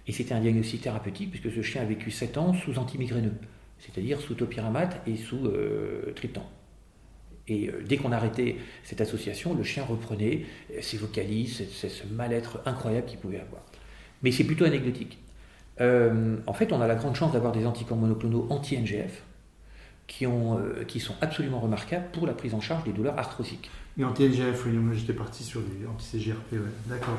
Et 0.07 0.13
c'était 0.13 0.35
un 0.35 0.41
diagnostic 0.41 0.81
thérapeutique 0.81 1.31
puisque 1.31 1.55
ce 1.55 1.63
chien 1.63 1.83
a 1.83 1.85
vécu 1.85 2.11
7 2.11 2.39
ans 2.39 2.55
sous 2.55 2.79
antimigraineux, 2.79 3.35
c'est-à-dire 3.79 4.21
sous 4.21 4.35
topiramate 4.35 5.01
et 5.07 5.17
sous 5.17 5.49
triptan. 6.17 6.51
Et 7.51 7.69
euh, 7.69 7.83
dès 7.87 7.99
qu'on 7.99 8.13
arrêtait 8.13 8.57
cette 8.85 9.03
association, 9.03 9.55
le 9.55 9.65
chien 9.65 9.85
reprenait 9.85 10.47
euh, 10.73 10.79
ses 10.81 10.97
vocalises, 10.97 11.65
ce 11.69 12.15
mal-être 12.15 12.61
incroyable 12.65 13.07
qu'il 13.07 13.19
pouvait 13.19 13.41
avoir. 13.41 13.63
Mais 14.23 14.31
c'est 14.31 14.45
plutôt 14.45 14.65
anecdotique. 14.65 15.19
Euh, 15.81 16.37
en 16.47 16.53
fait, 16.53 16.73
on 16.73 16.81
a 16.81 16.87
la 16.87 16.95
grande 16.95 17.17
chance 17.17 17.33
d'avoir 17.33 17.53
des 17.53 17.67
anticorps 17.67 17.99
monoclonaux 17.99 18.47
anti-NGF 18.51 19.25
qui, 20.07 20.27
sont 21.01 21.15
absolument 21.21 21.61
remarquables 21.61 22.07
pour 22.13 22.27
la 22.27 22.33
prise 22.33 22.55
en 22.55 22.61
charge 22.61 22.85
des 22.85 22.93
douleurs 22.93 23.19
arthrosiques. 23.19 23.71
Et 23.99 24.05
anti-NGF, 24.05 24.67
oui, 24.67 24.73
moi 24.73 24.95
j'étais 24.95 25.13
parti 25.13 25.45
sur 25.45 25.61
des 25.61 25.87
anti-CGRP, 25.87 26.53
ouais. 26.53 26.59
d'accord. 26.89 27.19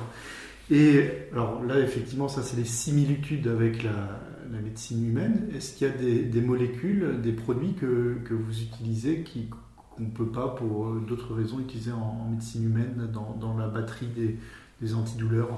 Et 0.69 1.09
alors 1.31 1.63
là, 1.63 1.79
effectivement, 1.79 2.27
ça, 2.27 2.43
c'est 2.43 2.57
les 2.57 2.65
similitudes 2.65 3.47
avec 3.47 3.83
la, 3.83 4.19
médecine 4.61 5.07
humaine. 5.07 5.47
Est-ce 5.55 5.77
qu'il 5.77 5.87
y 5.87 5.89
a 5.89 5.93
des, 5.93 6.41
molécules, 6.41 7.21
des 7.21 7.31
produits 7.31 7.73
que 7.73 8.33
vous 8.33 8.61
utilisez 8.61 9.21
qui 9.21 9.47
qu'on 9.95 10.03
ne 10.03 10.09
peut 10.09 10.25
pas, 10.25 10.49
pour 10.49 10.87
euh, 10.87 11.03
d'autres 11.07 11.33
raisons, 11.33 11.59
utiliser 11.59 11.91
en, 11.91 12.29
médecine 12.29 12.65
humaine 12.65 13.09
dans, 13.13 13.35
dans 13.39 13.57
la 13.57 13.67
batterie 13.67 14.07
des, 14.07 14.37
des 14.81 14.93
antidouleurs 14.95 15.49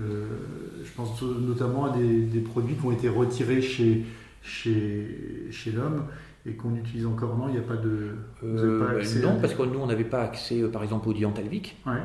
euh, 0.00 0.26
Je 0.82 0.90
pense 0.92 1.22
notamment 1.22 1.86
à 1.86 1.96
des, 1.96 2.22
des, 2.22 2.40
produits 2.40 2.74
qui 2.74 2.84
ont 2.84 2.92
été 2.92 3.08
retirés 3.08 3.62
chez, 3.62 4.04
chez, 4.42 5.48
chez 5.50 5.72
l'homme 5.72 6.04
et 6.46 6.52
qu'on 6.52 6.74
utilise 6.74 7.06
encore. 7.06 7.36
Non, 7.36 7.48
il 7.48 7.52
n'y 7.52 7.58
a 7.58 7.62
pas 7.62 7.76
de. 7.76 8.16
Euh, 8.42 9.02
non, 9.22 9.38
parce 9.40 9.54
que 9.54 9.62
nous, 9.62 9.78
on 9.78 9.86
n'avait 9.86 10.04
pas 10.04 10.22
accès, 10.22 10.62
par 10.64 10.82
exemple, 10.82 11.08
au 11.08 11.12
diantalvique. 11.12 11.76
Ouais. 11.86 12.02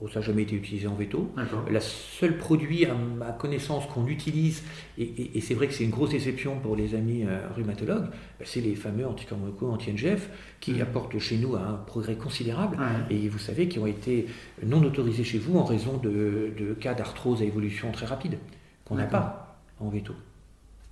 Oh, 0.00 0.06
ça 0.08 0.20
n'a 0.20 0.26
jamais 0.26 0.42
été 0.42 0.54
utilisé 0.54 0.86
en 0.86 0.94
veto. 0.94 1.32
Le 1.68 1.80
seul 1.80 2.38
produit, 2.38 2.84
à 2.84 2.94
ma 2.94 3.32
connaissance, 3.32 3.84
qu'on 3.86 4.06
utilise, 4.06 4.62
et, 4.96 5.40
c'est 5.40 5.54
vrai 5.54 5.66
que 5.66 5.74
c'est 5.74 5.82
une 5.82 5.90
grosse 5.90 6.10
déception 6.10 6.60
pour 6.60 6.76
les 6.76 6.94
amis 6.94 7.24
euh, 7.24 7.48
rhumatologues, 7.56 8.06
bah, 8.06 8.44
c'est 8.44 8.60
les 8.60 8.76
fameux 8.76 9.06
anticorps 9.06 9.38
anti-NGF, 9.62 10.30
qui 10.60 10.80
apportent 10.80 11.18
chez 11.18 11.36
nous 11.38 11.56
un 11.56 11.74
progrès 11.86 12.14
considérable, 12.14 12.78
et 13.10 13.28
vous 13.28 13.38
savez, 13.38 13.68
qui 13.68 13.80
ont 13.80 13.86
été 13.86 14.26
non 14.64 14.82
autorisés 14.84 15.24
chez 15.24 15.38
vous 15.38 15.58
en 15.58 15.64
raison 15.64 15.96
de, 15.96 16.76
cas 16.78 16.94
d'arthrose 16.94 17.42
à 17.42 17.44
évolution 17.44 17.90
très 17.90 18.06
rapide, 18.06 18.38
qu'on 18.84 18.94
n'a 18.94 19.06
pas 19.06 19.58
en 19.80 19.88
veto. 19.88 20.14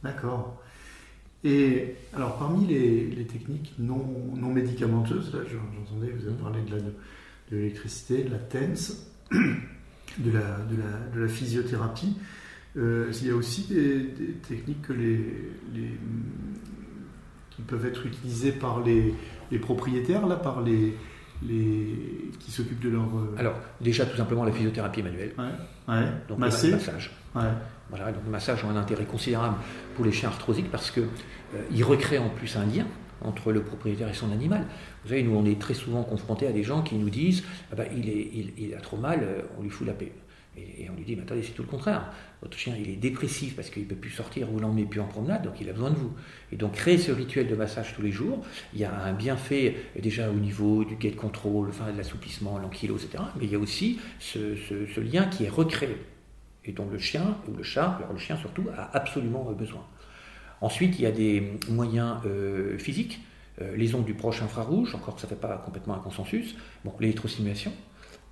D'accord. 0.03 0.61
Et 1.45 1.95
alors, 2.13 2.39
parmi 2.39 2.67
les, 2.67 3.25
techniques 3.25 3.73
non, 3.79 4.05
non 4.35 4.53
médicamenteuses, 4.53 5.33
là, 5.33 5.41
j'entendais, 5.45 6.11
vous 6.11 6.27
avez 6.27 6.35
mm. 6.35 6.43
parlé 6.43 6.63
de 6.63 6.75
la 6.75 6.83
de 7.51 7.57
l'électricité, 7.57 8.25
de 8.25 8.31
la 8.31 8.39
TENS, 8.39 9.07
de 9.31 10.31
la, 10.31 10.59
de 11.15 11.21
la, 11.21 11.29
physiothérapie. 11.29 12.17
Euh, 12.77 13.11
il 13.23 13.29
y 13.29 13.31
a 13.31 13.35
aussi 13.35 13.67
des, 13.69 14.35
techniques 14.49 14.83
que 14.83 14.93
les, 14.93 15.25
qui 17.51 17.63
peuvent 17.63 17.87
être 17.87 18.07
utilisées 18.07 18.53
par 18.53 18.83
les, 18.83 19.15
propriétaires, 19.59 20.27
là, 20.27 20.37
par 20.37 20.63
les, 20.63 20.95
les 21.47 22.31
qui 22.41 22.51
s'occupent 22.51 22.83
de 22.83 22.91
leur. 22.91 23.05
Euh, 23.05 23.35
Alors, 23.39 23.55
déjà, 23.81 24.05
tout 24.07 24.17
simplement 24.17 24.45
la 24.45 24.53
physiothérapie 24.53 25.03
manuelle. 25.03 25.33
Ouais, 25.39 25.95
Donc, 26.29 26.39
le 26.39 26.47
massage. 26.47 27.13
Voilà, 27.89 28.11
donc 28.11 28.25
le 28.25 28.33
massage 28.33 28.65
a 28.65 28.67
un 28.67 28.77
intérêt 28.77 29.05
considérable 29.05 29.57
pour 29.95 30.05
les 30.05 30.11
chiens 30.11 30.29
arthrosiques 30.29 30.71
parce 30.71 30.91
qu'ils 30.91 31.05
euh, 31.55 31.85
recréent 31.85 32.25
en 32.25 32.31
plus 32.31 32.57
un 32.57 32.65
lien 32.65 32.85
entre 33.21 33.53
le 33.53 33.63
propriétaire 33.63 34.09
et 34.09 34.15
son 34.15 34.33
animal. 34.33 34.67
Vous 35.03 35.11
savez, 35.11 35.23
nous, 35.23 35.37
on 35.37 35.45
est 35.45 35.61
très 35.61 35.75
souvent 35.75 36.03
confrontés 36.03 36.47
à 36.47 36.53
des 36.53 36.63
gens 36.63 36.83
qui 36.83 36.97
nous 36.97 37.11
disent 37.11 37.45
ah 37.73 37.77
ben, 37.77 37.87
il, 37.97 38.09
est, 38.09 38.31
il, 38.59 38.75
a 38.75 38.81
trop 38.81 38.97
mal, 38.97 39.21
euh, 39.23 39.43
on 39.59 39.63
lui 39.63 39.71
fout 39.71 39.87
la 39.87 39.95
paix. 39.95 40.13
Et, 40.57 40.89
on 40.89 40.97
lui 40.97 41.05
dit 41.05 41.17
mais 41.17 41.23
attendez, 41.23 41.43
c'est 41.43 41.53
tout 41.53 41.63
le 41.63 41.69
contraire. 41.69 42.11
Votre 42.43 42.57
chien, 42.57 42.75
il 42.79 42.89
est 42.89 42.97
dépressif 42.97 43.57
parce 43.57 43.71
qu'il 43.71 43.83
ne 43.83 43.89
peut 43.89 43.97
plus 43.97 44.11
sortir, 44.11 44.47
vous 44.47 44.59
l'emmenez 44.59 44.85
plus 44.85 45.01
en 45.01 45.07
promenade, 45.07 45.43
donc 45.43 45.61
il 45.61 45.69
a 45.69 45.73
besoin 45.73 45.91
de 45.91 45.97
vous. 45.97 46.13
Et 46.53 46.57
donc, 46.57 46.73
créer 46.73 46.99
ce 46.99 47.13
rituel 47.13 47.49
de 47.49 47.55
massage 47.55 47.95
tous 47.95 48.03
les 48.03 48.13
jours, 48.13 48.45
il 48.73 48.81
y 48.81 48.85
a 48.85 49.05
un 49.05 49.13
bienfait 49.13 49.77
euh, 49.97 50.01
déjà 50.01 50.31
au 50.31 50.35
niveau 50.35 50.85
du 50.85 50.97
gate 50.97 51.17
control, 51.17 51.69
enfin, 51.69 51.93
de 51.93 51.97
l'assouplissement, 51.97 52.59
l'ankilo, 52.59 52.97
etc. 52.97 53.23
Mais 53.39 53.45
il 53.45 53.53
y 53.53 53.55
a 53.55 53.59
aussi 53.59 53.99
ce, 54.19 55.01
lien 55.01 55.27
qui 55.27 55.45
est 55.45 55.49
recréé 55.49 55.97
et 56.65 56.73
dont 56.73 56.89
le 56.91 56.99
chien, 56.99 57.37
ou 57.49 57.57
le 57.57 57.63
chat, 57.63 57.97
alors 57.99 58.13
le 58.13 58.19
chien 58.19 58.37
surtout, 58.37 58.65
a 58.77 58.91
absolument 58.97 59.45
besoin. 59.53 59.87
Ensuite, 60.61 60.99
il 60.99 61.03
y 61.03 61.07
a 61.07 61.13
des 61.13 61.59
moyens 61.69 62.17
euh, 62.25 62.79
physiques, 62.79 63.21
euh, 63.61 63.77
les 63.77 63.95
ondes 63.95 64.05
du 64.05 64.15
proche 64.15 64.43
infrarouge, 64.43 64.95
encore 64.95 65.15
que 65.15 65.21
ça 65.21 65.27
ne 65.27 65.31
fait 65.31 65.41
pas 65.41 65.57
complètement 65.59 65.95
un 65.95 65.99
consensus, 65.99 66.57
bon, 66.85 66.93
l'électrostimulation, 66.99 67.73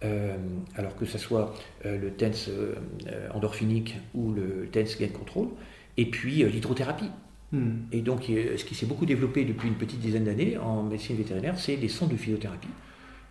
euh, 0.05 0.37
alors 0.77 0.97
que 0.97 1.05
ce 1.05 1.19
soit 1.19 1.55
le 1.85 2.11
TENS 2.11 2.51
endorphinique 3.33 3.97
ou 4.15 4.33
le 4.33 4.69
TENS 4.71 4.99
gain 4.99 5.09
control, 5.09 5.49
et 5.97 6.07
puis 6.07 6.45
l'hydrothérapie. 6.45 7.11
Hmm. 7.53 7.83
Et 7.93 8.01
donc, 8.01 8.25
ce 8.25 8.65
qui 8.65 8.75
s'est 8.75 8.87
beaucoup 8.87 9.07
développé 9.07 9.45
depuis 9.45 9.69
une 9.69 9.77
petite 9.77 10.01
dizaine 10.01 10.25
d'années 10.25 10.57
en 10.59 10.83
médecine 10.83 11.17
vétérinaire, 11.17 11.59
c'est 11.59 11.77
les 11.77 11.89
sondes 11.89 12.11
de 12.11 12.17
physiothérapie, 12.17 12.69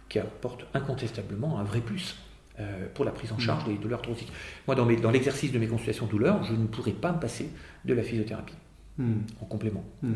qui 0.07 0.19
apportent 0.19 0.65
incontestablement 0.73 1.59
un 1.59 1.63
vrai 1.63 1.81
plus. 1.81 2.15
pour 2.93 3.03
la 3.03 3.11
prise 3.11 3.31
en 3.31 3.39
charge 3.39 3.65
hmm. 3.65 3.73
des 3.73 3.77
douleurs 3.79 3.99
arthrosiques. 3.99 4.31
Moi, 4.67 4.75
dans, 4.75 4.85
dans 4.85 5.11
l'exercice 5.11 5.51
de 5.51 5.57
mes 5.57 5.67
consultations 5.67 6.05
douleurs, 6.05 6.43
je 6.43 6.53
ne 6.53 6.67
pourrais 6.67 6.91
pas 6.91 7.11
me 7.11 7.19
passer 7.19 7.49
de 7.83 7.93
la 7.95 8.03
physiothérapie. 8.03 8.53
Hmm. 8.97 9.21
en 9.41 9.45
complément. 9.45 9.83
Hmm. 10.01 10.13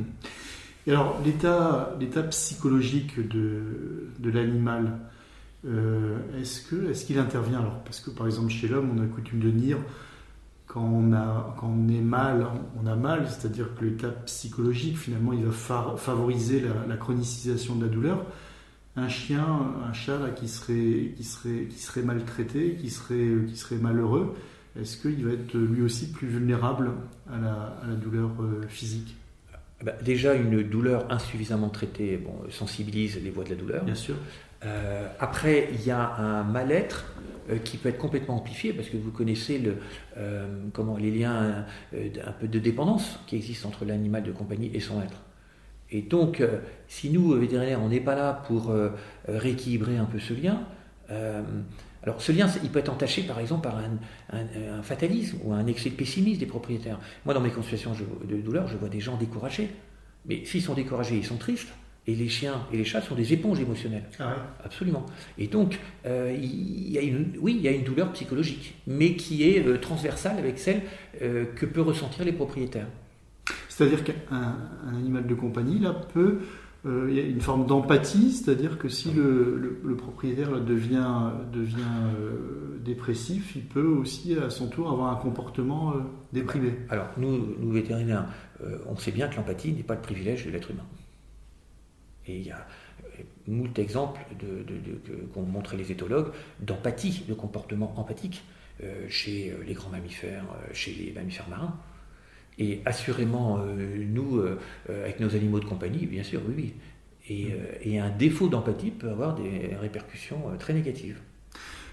Et 0.85 0.91
alors, 0.91 1.19
l'état, 1.25 2.23
psychologique 2.29 3.19
de, 3.27 4.09
de 4.19 4.29
l'animal, 4.29 4.99
euh, 5.65 6.19
est-ce, 6.39 6.61
que, 6.61 6.89
est-ce 6.89 7.05
qu'il 7.05 7.19
intervient 7.19 7.59
alors? 7.59 7.83
Parce 7.83 7.99
que 7.99 8.09
par 8.09 8.27
exemple, 8.27 8.49
chez 8.49 8.67
l'homme, 8.67 8.91
on 8.95 9.03
a 9.03 9.07
coutume 9.07 9.39
de 9.39 9.49
dire 9.49 9.77
quand 10.67 10.83
on, 10.83 11.13
a, 11.13 11.55
quand 11.59 11.67
on 11.67 11.87
est 11.87 12.01
mal, 12.01 12.45
on 12.81 12.85
a 12.85 12.95
mal, 12.95 13.27
c'est-à-dire 13.27 13.73
que 13.75 13.85
l'état 13.85 14.09
psychologique, 14.09 14.97
finalement, 14.97 15.33
il 15.33 15.45
va 15.45 15.51
favoriser 15.97 16.63
la, 16.87 16.97
chronicisation 16.97 17.75
de 17.75 17.85
la 17.85 17.91
douleur. 17.91 18.25
Un 18.95 19.09
chien, 19.09 19.45
un 19.87 19.93
chat 19.93 20.19
qui, 20.35 20.47
serait, 20.47 21.13
qui, 21.15 21.23
serait, 21.23 21.67
qui 21.69 21.79
serait 21.79 22.01
maltraité, 22.01 22.75
qui 22.75 22.89
serait, 22.89 23.45
qui 23.47 23.55
serait 23.55 23.77
malheureux, 23.77 24.35
est-ce 24.81 24.97
qu'il 24.97 25.25
va 25.25 25.33
être 25.33 25.57
lui 25.57 25.81
aussi 25.81 26.11
plus 26.11 26.27
vulnérable 26.27 26.91
à 27.31 27.37
la, 27.37 27.95
douleur 27.95 28.29
euh, 28.39 28.61
physique? 28.67 29.15
Bah, 29.83 29.93
Déjà, 30.03 30.33
une 30.33 30.63
douleur 30.63 31.11
insuffisamment 31.11 31.69
traitée 31.69 32.17
bon, 32.17 32.33
sensibilise 32.49 33.21
les 33.21 33.29
voies 33.29 33.43
de 33.43 33.51
la 33.51 33.55
douleur. 33.55 33.83
Bien 33.83 33.95
sûr. 33.95 34.15
Euh, 34.65 35.07
après, 35.19 35.69
il 35.73 35.85
y 35.85 35.91
a 35.91 36.15
un 36.15 36.43
mal-être 36.43 37.13
euh, 37.49 37.57
qui 37.57 37.77
peut 37.77 37.89
être 37.89 37.97
complètement 37.97 38.37
amplifié 38.37 38.73
parce 38.73 38.89
que 38.89 38.97
vous 38.97 39.11
connaissez 39.11 39.59
le, 39.59 39.77
comment, 40.73 40.97
les 40.97 41.11
liens 41.11 41.65
un 41.93 42.31
peu 42.31 42.47
de 42.47 42.59
dépendance 42.59 43.19
qui 43.27 43.35
existent 43.35 43.69
entre 43.69 43.85
l'animal 43.85 44.23
de 44.23 44.31
compagnie 44.31 44.71
et 44.73 44.79
son 44.79 45.01
être. 45.01 45.21
Et 45.89 46.01
donc, 46.01 46.43
si 46.89 47.09
nous, 47.11 47.31
vétérinaires, 47.39 47.81
on 47.81 47.87
n'est 47.87 48.01
pas 48.01 48.15
là 48.15 48.43
pour 48.47 48.73
rééquilibrer 49.27 49.95
un 49.95 50.03
peu 50.03 50.19
ce 50.19 50.33
lien, 50.33 50.59
alors 52.07 52.21
ce 52.21 52.31
lien, 52.31 52.47
il 52.63 52.69
peut 52.69 52.79
être 52.79 52.87
entaché 52.87 53.23
par 53.23 53.37
exemple 53.37 53.67
par 53.67 53.77
un, 54.31 54.81
fatalisme 54.81 55.39
ou 55.43 55.51
un 55.51 55.67
excès 55.67 55.89
de 55.89 55.95
pessimisme 55.95 56.39
des 56.39 56.45
propriétaires. 56.45 56.99
Moi, 57.25 57.33
dans 57.33 57.41
mes 57.41 57.49
consultations 57.49 57.91
de 58.23 58.37
douleur, 58.37 58.69
je 58.69 58.77
vois 58.77 58.87
des 58.87 59.01
gens 59.01 59.17
découragés. 59.17 59.69
Mais 60.25 60.45
s'ils 60.45 60.61
sont 60.61 60.73
découragés, 60.73 61.17
ils 61.17 61.25
sont 61.25 61.35
tristes. 61.35 61.67
Et 62.09 62.15
les 62.15 62.29
chiens 62.29 62.65
et 62.71 62.77
les 62.77 62.85
chats 62.85 63.01
sont 63.01 63.15
des 63.15 63.33
éponges 63.33 63.59
émotionnelles. 63.59 64.05
Ah 64.21 64.37
Absolument. 64.63 65.05
Et 65.37 65.47
donc, 65.47 65.77
euh, 66.05 66.33
il 66.41 66.89
y 66.89 66.97
a 66.97 67.01
une, 67.01 67.33
oui, 67.41 67.55
il 67.57 67.61
y 67.61 67.67
a 67.67 67.71
une 67.71 67.83
douleur 67.83 68.13
psychologique, 68.13 68.75
mais 68.87 69.15
qui 69.15 69.43
est 69.43 69.67
euh, 69.67 69.77
transversale 69.77 70.37
avec 70.37 70.59
celle 70.59 70.83
euh, 71.21 71.43
que 71.57 71.65
peuvent 71.65 71.87
ressentir 71.87 72.23
les 72.23 72.31
propriétaires. 72.31 72.87
C'est-à-dire 73.67 74.05
qu'un 74.05 74.55
animal 74.87 75.27
de 75.27 75.35
compagnie 75.35 75.79
là, 75.79 75.93
peut 76.13 76.39
il 77.09 77.15
y 77.15 77.19
a 77.19 77.23
une 77.23 77.41
forme 77.41 77.65
d'empathie, 77.65 78.31
c'est-à-dire 78.31 78.77
que 78.77 78.87
si 78.87 79.11
le, 79.11 79.95
propriétaire 79.97 80.59
devient, 80.61 81.31
euh, 81.55 82.79
dépressif, 82.83 83.55
il 83.55 83.65
peut 83.65 83.87
aussi 83.87 84.35
à 84.35 84.49
son 84.49 84.67
tour 84.67 84.89
avoir 84.91 85.11
un 85.11 85.15
comportement 85.15 85.91
euh, 85.91 85.99
déprimé. 86.33 86.73
Alors 86.89 87.07
nous, 87.17 87.55
vétérinaires, 87.71 88.27
on 88.87 88.95
sait 88.95 89.11
bien 89.11 89.27
que 89.27 89.35
l'empathie 89.35 89.73
n'est 89.73 89.83
pas 89.83 89.95
le 89.95 90.01
privilège 90.01 90.45
de 90.45 90.51
l'être 90.51 90.71
humain. 90.71 90.85
Et 92.27 92.37
il 92.37 92.45
y 92.45 92.51
a 92.51 92.65
moult 93.47 93.77
exemples 93.79 94.19
qu'ont 95.33 95.43
montré 95.43 95.77
les 95.77 95.91
éthologues 95.91 96.31
d'empathie, 96.59 97.23
de 97.27 97.33
comportement 97.33 97.93
empathique 97.97 98.43
chez 99.09 99.55
les 99.65 99.73
grands 99.73 99.89
mammifères, 99.89 100.45
chez 100.73 100.93
les 100.93 101.11
mammifères 101.13 101.49
marins. 101.49 101.77
Et 102.59 102.81
assurément, 102.85 103.59
euh, 103.59 104.03
nous, 104.07 104.37
euh, 104.37 104.59
euh, 104.89 105.03
avec 105.03 105.19
nos 105.19 105.35
animaux 105.35 105.59
de 105.59 105.65
compagnie, 105.65 106.05
bien 106.07 106.23
sûr, 106.23 106.41
oui, 106.47 106.53
oui. 106.57 106.73
Et, 107.29 107.51
et 107.81 107.99
un 107.99 108.09
défaut 108.09 108.47
d'empathie 108.47 108.89
peut 108.89 109.09
avoir 109.09 109.35
des 109.35 109.75
répercussions 109.81 110.43
très 110.59 110.73
négatives. 110.73 111.19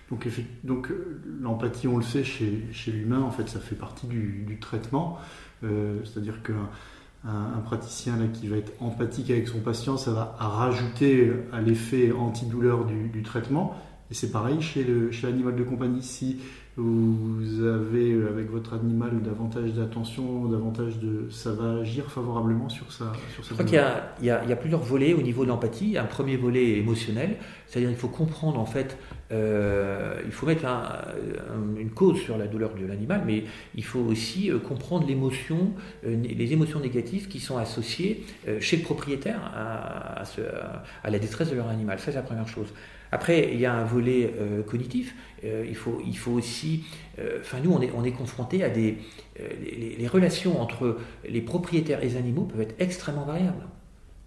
Donc, 0.09 0.29
donc 0.63 0.93
l'empathie, 1.41 1.89
on 1.89 1.97
le 1.97 2.05
sait, 2.05 2.23
chez, 2.23 2.63
chez 2.71 2.93
l'humain, 2.93 3.21
en 3.21 3.33
fait, 3.33 3.49
ça 3.49 3.59
fait 3.59 3.75
partie 3.75 4.07
du, 4.07 4.45
du 4.47 4.61
traitement. 4.61 5.19
C'est-à-dire 5.61 6.41
qu'un 6.45 6.71
un, 7.25 7.59
praticien 7.65 8.17
là, 8.17 8.27
qui 8.33 8.47
va 8.47 8.59
être 8.59 8.73
empathique 8.79 9.29
avec 9.29 9.49
son 9.49 9.59
patient, 9.59 9.97
ça 9.97 10.13
va 10.13 10.37
rajouter 10.39 11.33
à 11.53 11.61
l'effet 11.61 12.13
antidouleur 12.13 12.85
du, 12.85 13.09
du 13.09 13.25
traitement. 13.25 13.75
Et 14.11 14.15
c'est 14.15 14.31
pareil 14.31 14.61
chez 14.61 14.85
l'animal 15.23 15.57
de 15.57 15.65
compagnie. 15.65 16.03
Si 16.03 16.39
vous 16.77 17.65
avez 17.65 18.13
euh, 18.13 18.31
avec 18.31 18.51
votre 18.51 18.75
animal 18.75 19.23
davantage 19.23 19.75
d'attention, 19.75 20.47
davantage 20.47 20.99
de... 20.99 21.29
ça 21.31 21.53
va 21.53 21.81
agir 21.81 22.11
favorablement 22.11 22.69
sur 22.69 22.91
sa... 22.93 23.13
Sur 23.33 23.45
Je 23.45 23.53
crois 23.53 23.65
qu'il 23.65 23.81
y, 24.23 24.27
y, 24.27 24.31
a 24.31 24.57
plusieurs 24.57 24.83
volets 24.83 25.15
au 25.15 25.23
niveau 25.23 25.45
de 25.45 25.51
l'empathie. 25.51 25.97
Un 25.97 26.05
premier 26.05 26.37
volet 26.37 26.79
émotionnel, 26.79 27.37
c'est-à-dire 27.69 27.91
il 27.91 27.97
faut 27.97 28.09
comprendre 28.09 28.59
en 28.59 28.67
fait, 28.67 28.99
euh, 29.31 30.21
il 30.25 30.33
faut 30.33 30.47
mettre 30.47 30.65
une 31.79 31.91
cause 31.91 32.19
sur 32.19 32.37
la 32.37 32.49
douleur 32.49 32.75
de 32.75 32.85
l'animal, 32.85 33.23
mais 33.25 33.45
il 33.77 33.85
faut 33.85 34.01
aussi 34.01 34.51
euh, 34.51 34.59
comprendre 34.59 35.07
l'émotion, 35.07 35.73
les 36.05 36.53
émotions 36.53 36.81
négatives 36.81 37.29
qui 37.29 37.39
sont 37.39 37.57
associées 37.57 38.25
chez 38.59 38.79
le 38.79 38.83
propriétaire 38.83 39.41
à, 39.55 40.25
la 41.09 41.19
détresse 41.21 41.51
de 41.51 41.57
leur 41.57 41.69
animal. 41.69 42.01
Ça, 42.01 42.07
c'est 42.07 42.15
la 42.15 42.23
première 42.23 42.49
chose. 42.49 42.73
Après, 43.15 43.51
il 43.53 43.61
y 43.61 43.67
a 43.67 43.73
un 43.73 43.85
volet 43.85 44.35
cognitif. 44.67 45.15
il, 45.45 45.77
faut, 45.77 46.03
il 46.05 46.19
faut 46.19 46.33
aussi. 46.33 46.85
Enfin, 47.41 47.59
nous, 47.63 47.71
on 47.71 47.81
est, 47.81 47.93
on 47.95 48.03
est 48.03 48.11
confronté 48.11 48.65
à 48.65 48.71
des. 48.71 48.99
Les, 49.39 50.09
relations 50.09 50.61
entre 50.61 50.99
les 51.29 51.41
propriétaires 51.41 52.03
et 52.03 52.09
les 52.09 52.17
animaux 52.17 52.43
peuvent 52.43 52.63
être 52.63 52.75
extrêmement 52.81 53.25
variables. 53.25 53.67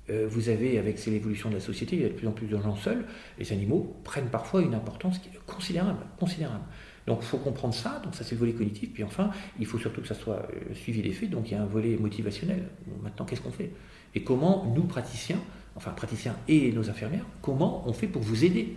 vous 0.10 0.48
avez, 0.48 0.80
avec 0.80 1.06
l'évolution 1.06 1.50
de 1.50 1.56
la 1.56 1.60
société, 1.60 1.98
il 1.98 2.02
y 2.02 2.06
a 2.06 2.10
de 2.10 2.14
plus 2.14 2.28
en 2.28 2.32
plus 2.32 2.48
de 2.48 2.58
gens 2.58 2.78
seuls. 2.78 3.04
Les 3.38 3.52
animaux 3.52 3.94
prennent 4.06 4.30
parfois 4.30 4.62
une 4.62 4.74
importance 4.74 5.20
considérable. 5.46 6.06
considérable. 6.18 6.64
Donc 7.08 7.20
il 7.22 7.26
faut 7.26 7.38
comprendre 7.38 7.74
ça, 7.74 8.02
donc 8.04 8.16
ça 8.16 8.26
c'est 8.26 8.36
le 8.36 8.40
volet 8.40 8.52
cognitif, 8.52 8.92
puis 8.94 9.04
enfin, 9.04 9.32
il 9.60 9.66
faut 9.66 9.80
surtout 9.80 10.02
que 10.02 10.08
ça 10.08 10.14
soit 10.14 10.46
euh, 10.52 10.74
suivi 10.76 11.02
des 11.02 11.14
faits, 11.14 11.30
donc 11.30 11.50
il 11.50 11.54
y 11.54 11.56
a 11.58 11.62
un 11.62 11.66
volet 11.66 11.96
motivationnel. 11.96 12.64
maintenant, 13.02 13.26
qu'est-ce 13.26 13.42
qu'on 13.42 13.52
fait? 13.52 13.72
Et 14.14 14.24
comment 14.24 14.72
nous, 14.76 14.84
praticiens, 14.84 15.40
enfin 15.78 15.92
praticiens 15.92 16.36
et 16.48 16.72
nos 16.74 16.90
infirmières, 16.90 17.26
comment 17.42 17.88
on 17.88 17.94
fait 17.94 18.08
pour 18.08 18.22
vous 18.22 18.44
aider 18.44 18.76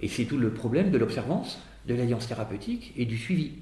Et 0.00 0.08
c'est 0.08 0.24
tout 0.24 0.38
le 0.38 0.50
problème 0.50 0.90
de 0.90 0.98
l'observance, 0.98 1.58
de 1.86 1.94
l'alliance 1.94 2.26
thérapeutique 2.26 2.92
et 2.96 3.04
du 3.04 3.18
suivi. 3.18 3.52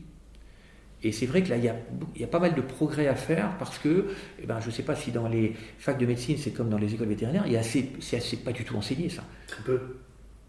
Et 1.02 1.12
c'est 1.12 1.26
vrai 1.26 1.42
que 1.42 1.50
là, 1.50 1.56
il 1.56 1.64
y, 1.64 1.68
a, 1.68 1.76
il 2.14 2.20
y, 2.22 2.24
a, 2.24 2.26
pas 2.26 2.38
mal 2.38 2.54
de 2.54 2.62
progrès 2.62 3.08
à 3.08 3.14
faire 3.14 3.58
parce 3.58 3.78
que, 3.78 4.06
eh 4.42 4.46
ben, 4.46 4.58
je 4.60 4.66
ne 4.66 4.70
sais 4.70 4.82
pas 4.82 4.94
si 4.94 5.12
dans 5.12 5.28
les 5.28 5.54
facs 5.78 5.98
de 5.98 6.06
médecine, 6.06 6.38
c'est 6.38 6.52
comme 6.52 6.70
dans 6.70 6.78
les 6.78 6.94
écoles 6.94 7.08
vétérinaires, 7.08 7.44
il 7.46 7.52
y 7.52 7.56
a 7.56 7.60
assez, 7.60 7.92
c'est 8.00 8.16
assez 8.16 8.38
pas 8.38 8.52
du 8.52 8.64
tout 8.64 8.74
enseigné 8.74 9.10
ça. 9.10 9.22
Très 9.46 9.62
peu, 9.62 9.80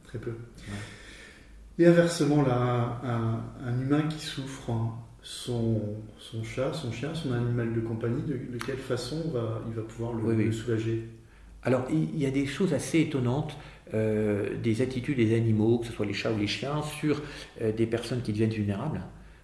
très 0.05 0.17
peu. 0.17 0.31
Et 1.77 1.85
inversement, 1.85 2.41
là, 2.41 3.01
un, 3.03 3.81
humain 3.81 4.03
qui 4.03 4.19
souffre, 4.19 4.69
hein, 4.69 4.93
son, 5.21 5.81
son, 6.17 6.41
chat, 6.41 6.71
son 6.71 6.89
chien, 6.89 7.13
son 7.13 7.33
animal 7.33 7.73
de 7.73 7.81
compagnie, 7.81 8.21
de, 8.21 8.57
quelle 8.65 8.77
façon 8.77 9.29
va, 9.33 9.61
il 9.67 9.73
va 9.73 9.81
pouvoir 9.81 10.13
le, 10.13 10.51
soulager? 10.53 11.09
Alors, 11.65 11.85
il 11.91 12.17
y 12.17 12.25
a 12.25 12.31
des 12.31 12.45
choses 12.45 12.73
assez 12.73 13.01
étonnantes. 13.01 13.57
Euh, 13.93 14.57
des 14.63 14.81
attitudes 14.81 15.17
des 15.17 15.35
animaux, 15.35 15.77
que 15.77 15.85
ce 15.85 15.93
soit 15.93 16.07
les 16.07 16.13
chats 16.13 16.31
ou 16.31 16.39
les 16.39 16.47
chiens, 16.47 16.81
sur 16.81 17.21
euh, 17.61 17.71
des 17.71 17.85
personnes 17.85 18.23
qui 18.23 18.31
deviennent 18.31 18.49
vulnérables, 18.49 19.01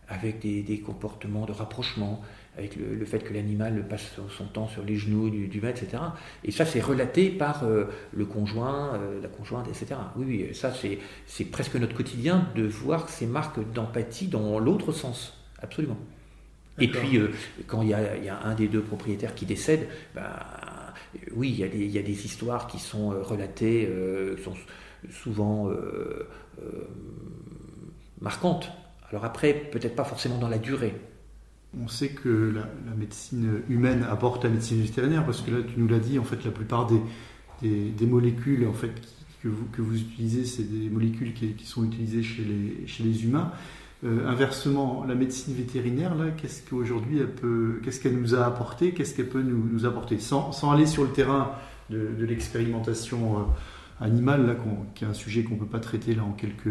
avec 0.10 0.40
des, 0.40 0.64
des 0.64 0.80
comportements 0.80 1.46
de 1.46 1.52
rapprochement, 1.52 2.24
avec 2.58 2.76
le, 2.76 3.06
fait 3.06 3.20
que 3.20 3.34
l'animal 3.34 3.88
passe 3.88 4.20
son 4.36 4.46
temps 4.46 4.68
sur 4.68 4.84
les 4.84 4.96
genoux 4.96 5.30
du, 5.30 5.62
maître, 5.62 5.84
etc. 5.84 6.04
Et 6.44 6.52
ça, 6.52 6.66
c'est 6.66 6.82
relaté 6.82 7.30
par 7.30 7.64
euh, 7.64 7.86
le 8.14 8.26
conjoint, 8.26 9.00
la 9.22 9.30
conjointe, 9.30 9.68
etc. 9.68 10.02
Oui, 10.18 10.26
oui, 10.28 10.56
ça, 10.56 10.74
c'est 11.28 11.46
presque 11.46 11.76
notre 11.76 11.96
quotidien 11.96 12.48
de 12.56 12.64
voir 12.64 13.10
ces 13.10 13.28
marques 13.28 13.60
d'empathie 13.74 14.28
dans 14.28 14.60
l'autre 14.60 14.92
sens, 14.92 15.38
absolument. 15.62 15.98
Et 16.80 16.88
puis, 16.88 17.20
quand 17.68 17.84
il 17.84 17.90
y, 17.90 17.94
a, 17.94 18.40
un 18.44 18.56
des 18.56 18.68
deux 18.68 18.82
propriétaires 18.82 19.36
qui 19.36 19.46
décède, 19.46 19.88
bah, 20.16 20.81
oui, 21.34 21.50
il 21.50 21.92
y, 21.92 21.98
a 21.98 22.02
des, 22.02 22.26
histoires 22.26 22.68
qui 22.68 22.80
sont 22.80 23.10
relatées, 23.10 23.90
qui 24.38 24.44
sont 24.44 24.56
souvent 25.10 25.70
marquantes. 28.22 28.72
Alors 29.10 29.26
après, 29.26 29.54
peut-être 29.54 29.96
pas 29.96 30.06
forcément 30.06 30.38
dans 30.38 30.50
la 30.50 30.58
durée, 30.58 30.94
on 31.80 31.88
sait 31.88 32.10
que 32.10 32.54
la, 32.54 32.96
médecine 32.96 33.62
humaine 33.70 34.06
apporte 34.10 34.44
la 34.44 34.50
médecine 34.50 34.82
vétérinaire, 34.82 35.26
parce 35.26 35.42
que 35.42 35.52
là, 35.52 35.58
tu 35.62 35.80
nous 35.80 35.88
l'as 35.88 36.00
dit, 36.00 36.20
en 36.20 36.24
fait, 36.24 36.44
la 36.44 36.52
plupart 36.52 36.88
des, 36.88 38.06
molécules 38.06 38.68
en 38.68 38.74
fait, 38.74 38.92
que, 39.42 39.48
vous, 39.82 39.98
utilisez, 39.98 40.46
c'est 40.46 40.64
des 40.64 40.90
molécules 40.90 41.34
qui, 41.34 41.66
sont 41.66 41.86
utilisées 41.86 42.24
chez 42.24 43.04
les 43.04 43.24
humains. 43.24 43.52
Euh, 44.04 44.28
inversement, 44.28 45.06
la 45.08 45.14
médecine 45.14 45.54
vétérinaire, 45.54 46.16
là, 46.16 46.32
qu'est-ce 46.32 46.68
qu'aujourd'hui 46.68 47.20
elle 47.20 47.32
peut, 47.32 47.80
qu'est-ce 47.84 48.00
qu'elle 48.00 48.20
nous 48.20 48.34
a 48.34 48.46
apporté, 48.46 48.94
qu'est-ce 48.94 49.14
qu'elle 49.14 49.30
peut 49.30 49.44
nous, 49.44 49.86
apporter, 49.86 50.18
sans, 50.18 50.52
sans, 50.52 50.72
aller 50.72 50.88
sur 50.88 51.04
le 51.04 51.10
terrain 51.10 51.52
de, 51.92 52.26
l'expérimentation 52.26 53.38
euh, 53.38 53.44
animale, 54.00 54.48
là, 54.48 54.56
qui 54.96 55.04
est 55.04 55.08
un 55.08 55.14
sujet 55.14 55.44
qu'on 55.44 55.54
ne 55.54 55.60
peut 55.60 55.68
pas 55.68 55.80
traiter 55.80 56.16
là 56.16 56.24
en 56.24 56.32
quelques, 56.32 56.68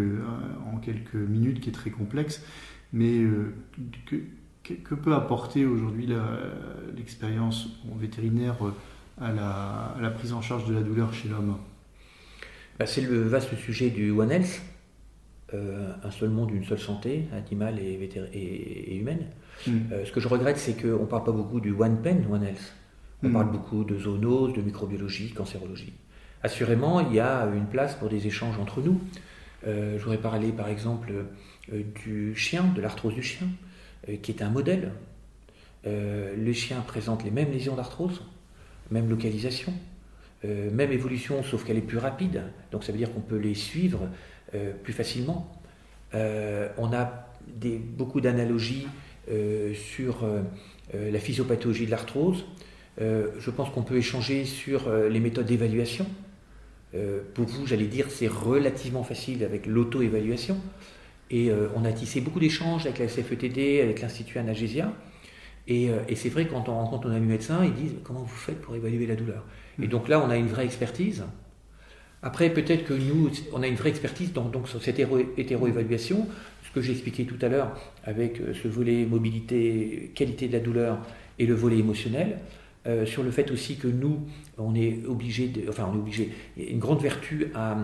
en 0.73 0.79
quelques 0.79 1.15
minutes, 1.15 1.61
qui 1.61 1.69
est 1.69 1.73
très 1.73 1.91
complexe, 1.91 2.43
mais 2.93 3.19
euh, 3.19 3.55
que, 4.07 4.17
que, 4.65 4.95
peut 4.95 5.15
apporter 5.15 5.67
aujourd'hui 5.67 6.09
l'expérience 6.97 7.69
vétérinaire 7.99 8.57
euh, 8.67 8.75
à 9.21 10.01
la, 10.01 10.11
prise 10.11 10.33
en 10.33 10.43
charge 10.43 10.67
de 10.67 10.75
la 10.75 10.83
douleur 10.83 11.15
chez 11.15 11.29
l'homme? 11.29 11.59
Bah, 12.79 12.87
C'est 12.87 13.03
le 13.03 13.23
vaste 13.23 13.55
sujet 13.57 13.91
du 13.91 14.11
One 14.11 14.33
Health, 14.33 14.63
euh, 15.55 15.93
un 16.03 16.11
seul 16.11 16.31
monde, 16.31 16.51
une 16.51 16.65
seule 16.65 16.79
santé, 16.79 17.25
animale 17.33 17.79
et, 17.79 18.97
humaine. 18.97 19.27
Hmm. 19.67 19.79
Euh, 19.93 20.05
ce 20.05 20.13
que 20.13 20.21
je 20.21 20.29
regrette, 20.29 20.59
c'est 20.59 20.81
qu'on 20.81 21.01
ne 21.01 21.07
parle 21.07 21.25
pas 21.25 21.33
beaucoup 21.33 21.61
du 21.61 21.73
One 21.73 22.01
Pen, 22.03 22.27
One 22.31 22.45
Health. 22.45 22.75
On 23.23 23.29
hmm. 23.29 23.33
parle 23.33 23.51
beaucoup 23.51 23.85
de 23.85 23.99
zoonose, 23.99 24.55
de 24.55 24.63
microbiologie, 24.63 25.33
cancérologie. 25.33 25.93
Assurément, 26.43 27.01
il 27.01 27.15
y 27.15 27.21
a 27.21 27.47
une 27.55 27.67
place 27.67 27.95
pour 27.97 28.09
des 28.09 28.27
échanges 28.27 28.59
entre 28.59 28.81
nous. 28.81 28.99
je 29.67 29.99
voudrais 29.99 30.17
parler 30.17 30.53
par 30.53 30.69
exemple 30.69 31.13
du 31.71 32.35
chien, 32.35 32.65
de 32.75 32.81
l'arthrose 32.81 33.15
du 33.15 33.23
chien. 33.23 33.47
Euh, 34.09 34.17
qui 34.17 34.33
est 34.33 34.43
un 34.43 34.49
modèle. 34.49 34.93
Euh, 35.87 36.35
le 36.37 36.53
chien 36.53 36.81
présente 36.81 37.25
les 37.25 37.31
mêmes 37.31 37.51
lésions 37.51 37.77
d'arthrose, 37.77 38.23
même 38.91 39.09
localisation, 39.11 39.73
euh, 40.45 40.71
même 40.71 40.93
évolution, 40.93 41.43
sauf 41.43 41.65
qu'elle 41.65 41.77
est 41.77 41.83
plus 41.83 41.99
rapide. 41.99 42.43
Donc 42.73 42.85
ça 42.85 42.93
veut 42.93 42.99
dire 42.99 43.13
qu'on 43.13 43.21
peut 43.21 43.37
les 43.37 43.55
suivre 43.55 44.09
plus 44.83 44.93
facilement. 44.93 45.51
on 46.13 46.93
a 46.93 47.27
des, 47.47 47.79
beaucoup 47.79 48.21
d'analogies 48.21 48.87
sur 49.75 50.27
la 50.93 51.19
physiopathologie 51.19 51.87
de 51.87 51.91
l'arthrose. 51.91 52.45
je 52.99 53.51
pense 53.51 53.71
qu'on 53.71 53.83
peut 53.83 53.97
échanger 53.97 54.45
sur 54.45 54.91
les 54.93 55.21
méthodes 55.21 55.47
d'évaluation. 55.47 56.07
pour 57.35 57.47
vous, 57.47 57.67
j'allais 57.67 57.87
dire, 57.87 58.07
c'est 58.11 58.29
relativement 58.29 59.05
facile 59.05 59.45
avec 59.45 59.67
l'auto-évaluation. 59.67 60.57
Et 61.31 61.51
euh, 61.51 61.69
on 61.77 61.85
a 61.85 61.93
tissé 61.93 62.21
beaucoup 62.21 62.41
d'échanges 62.41 62.87
avec 62.87 62.99
la 62.99 63.07
CFETD, 63.07 63.81
avec 63.83 64.01
l'Institut 64.01 64.39
Anagésia. 64.39 64.93
Et, 65.69 65.91
euh, 65.91 65.99
et 66.09 66.17
c'est 66.17 66.29
vrai, 66.29 66.47
quand 66.47 66.69
on 66.69 66.75
rencontre 66.75 67.09
nos 67.09 67.15
amis 67.15 67.27
médecins, 67.27 67.65
ils 67.65 67.75
disent 67.75 67.95
Comment 68.03 68.23
vous 68.23 68.37
faites 68.37 68.61
pour 68.61 68.75
évaluer 68.75 69.07
la 69.07 69.15
douleur? 69.15 69.45
Et 69.81 69.87
donc 69.87 70.09
là, 70.09 70.21
on 70.21 70.31
a 70.31 70.37
une 70.37 70.49
vraie 70.49 70.65
expertise. 70.65 71.25
Après, 72.23 72.51
peut-être 72.51 72.85
que 72.85 72.95
nous, 72.95 73.31
on 73.53 73.63
a 73.63 73.67
une 73.67 73.77
vraie 73.77 73.91
expertise 73.91 74.33
donc, 74.33 74.69
sur 74.69 74.83
cette 74.83 74.99
hétéro-évaluation, 74.99 76.27
ce 76.63 76.71
que 76.75 76.81
j'ai 76.81 76.93
expliqué 76.93 77.25
tout 77.25 77.39
à 77.41 77.49
l'heure 77.49 77.73
avec 78.05 78.41
euh, 78.41 78.53
ce 78.55 78.69
volet 78.69 79.05
mobilité, 79.07 80.13
qualité 80.15 80.49
de 80.49 80.53
la 80.53 80.61
douleur 80.61 80.99
et 81.39 81.47
le 81.47 81.55
volet 81.55 81.79
émotionnel. 81.79 82.39
sur 83.07 83.23
le 83.23 83.31
fait 83.31 83.51
aussi 83.51 83.77
que 83.77 83.89
nous, 83.89 84.21
on 84.59 84.75
est 84.75 85.05
obligé, 85.07 85.51
enfin 85.69 85.89
on 85.91 85.97
est 85.97 86.01
obligé, 86.01 86.31
une 86.57 86.79
grande 86.79 87.01
vertu 87.01 87.49
à, 87.55 87.77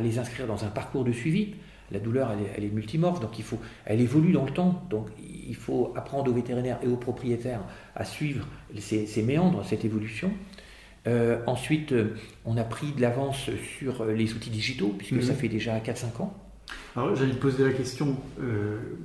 les 0.00 0.18
inscrire 0.18 0.46
dans 0.46 0.64
un 0.64 0.68
parcours 0.68 1.04
de 1.04 1.12
suivi 1.12 1.54
la 1.90 2.00
douleur, 2.00 2.32
elle 2.56 2.64
est, 2.64 2.68
multimorphe, 2.68 3.20
donc 3.20 3.38
il 3.38 3.44
faut, 3.44 3.58
elle 3.84 4.00
évolue 4.00 4.32
dans 4.32 4.44
le 4.44 4.50
temps. 4.50 4.82
Donc 4.90 5.08
il 5.18 5.54
faut 5.54 5.92
apprendre 5.96 6.30
aux 6.30 6.34
vétérinaires 6.34 6.78
et 6.82 6.88
aux 6.88 6.96
propriétaires 6.96 7.60
à 7.94 8.04
suivre 8.04 8.46
ces, 8.78 9.22
méandres, 9.22 9.64
cette 9.64 9.84
évolution. 9.84 10.32
Euh, 11.06 11.38
ensuite, 11.46 11.92
euh, 11.92 12.16
on 12.44 12.56
a 12.56 12.64
pris 12.64 12.92
de 12.92 13.00
l'avance 13.00 13.50
sur 13.78 14.02
euh, 14.02 14.12
les 14.12 14.32
outils 14.32 14.50
digitaux, 14.50 14.94
puisque 14.96 15.22
ça 15.22 15.32
mhm. 15.32 15.38
fait 15.38 15.48
déjà 15.48 15.78
4-5 15.78 16.22
ans. 16.22 16.34
Alors 16.96 17.14
j'allais 17.14 17.32
te 17.32 17.40
poser 17.40 17.64
la 17.64 17.72
question, 17.72 18.16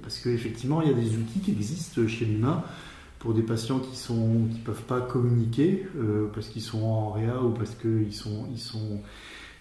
parce 0.02 0.20
qu'effectivement, 0.20 0.82
il 0.82 0.90
y 0.90 0.92
a 0.92 0.94
des 0.94 1.18
outils 1.18 1.40
qui 1.40 1.52
existent 1.52 2.08
chez 2.08 2.24
l'humain 2.24 2.64
pour 3.18 3.34
des 3.34 3.42
patients 3.42 3.80
qui 3.80 3.92
ne 4.14 4.48
qui 4.48 4.60
peuvent 4.60 4.84
pas 4.84 5.02
communiquer, 5.02 5.86
parce 6.34 6.48
qu'ils 6.50 6.62
sont 6.62 6.84
en 6.84 7.12
réa 7.12 7.42
ou 7.42 7.50
parce 7.50 7.76
qu'ils 7.76 8.14
sont, 8.14 8.48
ils 8.52 8.60
sont 8.60 9.02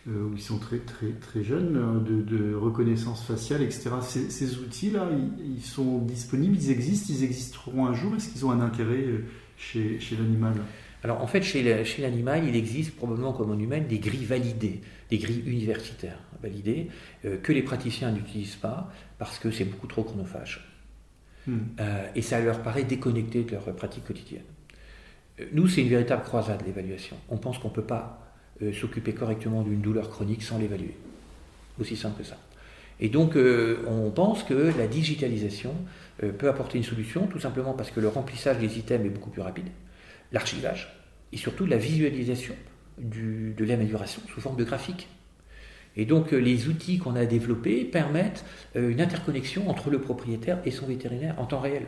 euh, 0.08 0.30
ils 0.34 0.40
sont 0.40 0.58
très, 0.58 0.78
très, 0.78 1.10
très 1.20 1.42
jeunes, 1.42 1.76
euh, 1.76 2.22
de, 2.22 2.54
reconnaissance 2.54 3.22
faciale, 3.24 3.62
etc. 3.62 3.90
Ces, 4.00 4.58
outils-là, 4.58 5.08
ils, 5.44 5.62
sont 5.62 5.98
disponibles, 5.98 6.56
ils 6.56 6.70
existent, 6.70 7.12
ils 7.12 7.24
existeront 7.24 7.86
un 7.86 7.92
jour. 7.92 8.14
Est-ce 8.16 8.30
qu'ils 8.30 8.46
ont 8.46 8.50
un 8.50 8.60
intérêt 8.60 9.04
euh, 9.04 9.24
chez, 9.56 10.00
chez 10.00 10.16
l'animal? 10.16 10.54
Alors 11.04 11.22
en 11.22 11.26
fait, 11.26 11.42
chez 11.42 11.62
l'animal, 12.00 12.46
il 12.46 12.56
existe 12.56 12.96
probablement 12.96 13.32
comme 13.32 13.50
en 13.50 13.58
humain 13.58 13.80
des 13.80 13.98
grilles 13.98 14.24
validées, 14.24 14.80
des 15.10 15.18
grilles 15.18 15.44
universitaires 15.46 16.18
validées, 16.42 16.88
que 17.42 17.52
les 17.52 17.62
praticiens 17.62 18.10
n'utilisent 18.10 18.56
pas 18.56 18.92
parce 19.18 19.38
que 19.38 19.50
c'est 19.50 19.64
beaucoup 19.64 19.86
trop 19.86 20.02
chronophage. 20.02 20.64
Hmm. 21.46 21.60
et 22.14 22.20
ça 22.20 22.40
leur 22.40 22.60
paraît 22.62 22.82
déconnecté 22.82 23.44
de 23.44 23.52
leur 23.52 23.62
pratique 23.76 24.04
quotidienne. 24.04 24.42
Nous, 25.52 25.68
c'est 25.68 25.82
une 25.82 25.88
véritable 25.88 26.22
croisade, 26.22 26.62
l'évaluation. 26.66 27.16
On 27.28 27.36
pense 27.36 27.58
qu'on 27.58 27.68
ne 27.68 27.74
peut 27.74 27.82
pas 27.82 28.28
euh, 28.62 28.72
s'occuper 28.72 29.12
correctement 29.12 29.62
d'une 29.62 29.80
douleur 29.80 30.10
chronique 30.10 30.42
sans 30.42 30.58
l'évaluer. 30.58 30.96
Aussi 31.80 31.96
simple 31.96 32.18
que 32.18 32.26
ça. 32.26 32.36
Et 32.98 33.08
donc, 33.08 33.36
euh, 33.36 33.84
on 33.86 34.10
pense 34.10 34.42
que 34.42 34.72
la 34.76 34.88
digitalisation 34.88 35.72
euh, 36.24 36.32
peut 36.32 36.48
apporter 36.48 36.78
une 36.78 36.84
solution, 36.84 37.28
tout 37.28 37.38
simplement 37.38 37.74
parce 37.74 37.92
que 37.92 38.00
le 38.00 38.08
remplissage 38.08 38.58
des 38.58 38.78
items 38.78 39.06
est 39.06 39.10
beaucoup 39.10 39.30
plus 39.30 39.42
rapide, 39.42 39.68
l'archivage, 40.32 40.94
et 41.32 41.36
surtout 41.36 41.66
la 41.66 41.76
visualisation 41.76 42.54
de 42.98 43.64
l'amélioration 43.64 44.22
sous 44.32 44.40
forme 44.40 44.56
de 44.56 44.64
graphique. 44.64 45.08
Et 45.96 46.04
donc, 46.04 46.32
les 46.32 46.68
outils 46.68 46.98
qu'on 46.98 47.16
a 47.16 47.26
développés 47.26 47.84
permettent 47.84 48.44
une 48.74 49.00
interconnexion 49.00 49.68
entre 49.68 49.90
le 49.90 50.00
propriétaire 50.00 50.60
et 50.64 50.70
son 50.70 50.86
vétérinaire 50.86 51.34
en 51.38 51.46
temps 51.46 51.60
réel. 51.60 51.86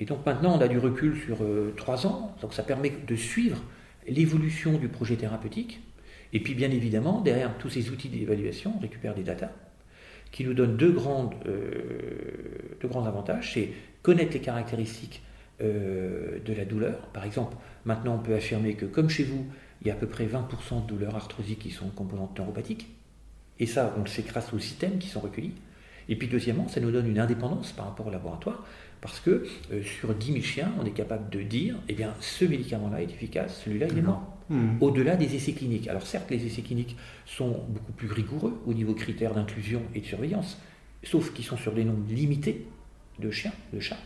Et 0.00 0.04
donc, 0.04 0.24
maintenant, 0.26 0.56
on 0.56 0.60
a 0.60 0.68
du 0.68 0.78
recul 0.78 1.16
sur 1.16 1.38
trois 1.76 2.06
ans, 2.06 2.34
donc 2.40 2.52
ça 2.52 2.62
permet 2.62 2.92
de 3.06 3.16
suivre 3.16 3.62
l'évolution 4.08 4.78
du 4.78 4.88
projet 4.88 5.16
thérapeutique. 5.16 5.80
Et 6.32 6.40
puis 6.40 6.54
bien 6.54 6.70
évidemment, 6.70 7.20
derrière 7.20 7.56
tous 7.58 7.70
ces 7.70 7.90
outils 7.90 8.08
d'évaluation, 8.08 8.74
on 8.76 8.80
récupère 8.80 9.14
des 9.14 9.22
datas 9.22 9.52
qui 10.32 10.44
nous 10.44 10.54
donnent 10.54 10.76
deux, 10.76 10.94
euh, 11.46 11.70
deux 12.80 12.88
grands 12.88 13.06
avantages. 13.06 13.52
C'est 13.54 13.70
connaître 14.02 14.32
les 14.34 14.40
caractéristiques 14.40 15.22
euh, 15.62 16.38
de 16.44 16.52
la 16.52 16.64
douleur. 16.64 16.98
Par 17.12 17.24
exemple, 17.24 17.56
maintenant 17.84 18.16
on 18.16 18.18
peut 18.18 18.34
affirmer 18.34 18.74
que 18.74 18.86
comme 18.86 19.08
chez 19.08 19.24
vous, 19.24 19.46
il 19.80 19.88
y 19.88 19.90
a 19.90 19.94
à 19.94 19.96
peu 19.96 20.06
près 20.06 20.26
20% 20.26 20.82
de 20.82 20.86
douleurs 20.86 21.14
arthrosiques 21.14 21.60
qui 21.60 21.70
sont 21.70 21.88
composantes 21.88 22.38
neuropathiques. 22.38 22.88
Et 23.58 23.66
ça, 23.66 23.94
on 23.96 24.00
le 24.00 24.06
sait 24.06 24.22
grâce 24.22 24.52
aux 24.52 24.58
systèmes 24.58 24.98
qui 24.98 25.08
sont 25.08 25.20
recueillis. 25.20 25.54
Et 26.08 26.16
puis 26.16 26.28
deuxièmement, 26.28 26.68
ça 26.68 26.80
nous 26.80 26.90
donne 26.90 27.08
une 27.08 27.18
indépendance 27.18 27.72
par 27.72 27.86
rapport 27.86 28.06
au 28.06 28.10
laboratoire, 28.10 28.64
parce 29.00 29.20
que 29.20 29.46
euh, 29.72 29.82
sur 29.82 30.14
10 30.14 30.32
000 30.32 30.44
chiens, 30.44 30.72
on 30.80 30.84
est 30.84 30.92
capable 30.92 31.30
de 31.30 31.42
dire, 31.42 31.76
eh 31.88 31.94
bien, 31.94 32.14
ce 32.20 32.44
médicament-là 32.44 33.02
est 33.02 33.10
efficace, 33.10 33.62
celui-là, 33.64 33.86
il 33.90 33.98
est 33.98 34.02
mort. 34.02 34.36
Hmm. 34.48 34.76
Au-delà 34.80 35.16
des 35.16 35.34
essais 35.34 35.52
cliniques. 35.52 35.88
Alors 35.88 36.06
certes, 36.06 36.30
les 36.30 36.46
essais 36.46 36.62
cliniques 36.62 36.96
sont 37.24 37.64
beaucoup 37.68 37.92
plus 37.92 38.10
rigoureux 38.10 38.60
au 38.66 38.74
niveau 38.74 38.94
critères 38.94 39.34
d'inclusion 39.34 39.82
et 39.94 40.00
de 40.00 40.06
surveillance, 40.06 40.58
sauf 41.02 41.32
qu'ils 41.32 41.44
sont 41.44 41.56
sur 41.56 41.72
des 41.72 41.84
nombres 41.84 42.08
limités 42.08 42.66
de 43.18 43.30
chiens, 43.30 43.52
de 43.72 43.80
chats. 43.80 43.96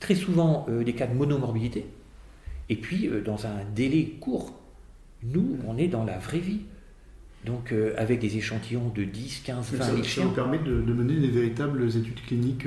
Très 0.00 0.14
souvent, 0.14 0.66
euh, 0.68 0.84
des 0.84 0.92
cas 0.92 1.06
de 1.06 1.14
monomorbidité. 1.14 1.86
Et 2.68 2.76
puis, 2.76 3.08
euh, 3.08 3.22
dans 3.22 3.46
un 3.46 3.64
délai 3.74 4.16
court. 4.20 4.58
Nous, 5.22 5.58
on 5.66 5.78
est 5.78 5.88
dans 5.88 6.04
la 6.04 6.18
vraie 6.18 6.38
vie. 6.38 6.60
Donc, 7.44 7.72
euh, 7.72 7.94
avec 7.96 8.20
des 8.20 8.36
échantillons 8.36 8.90
de 8.94 9.04
10, 9.04 9.42
15, 9.44 9.72
20 9.72 9.84
000 9.84 10.02
chiens. 10.02 10.22
Ça 10.22 10.28
nous 10.28 10.34
permet 10.34 10.58
de, 10.58 10.72
mener 10.72 11.18
des 11.18 11.28
véritables 11.28 11.84
études 11.88 12.22
cliniques 12.26 12.66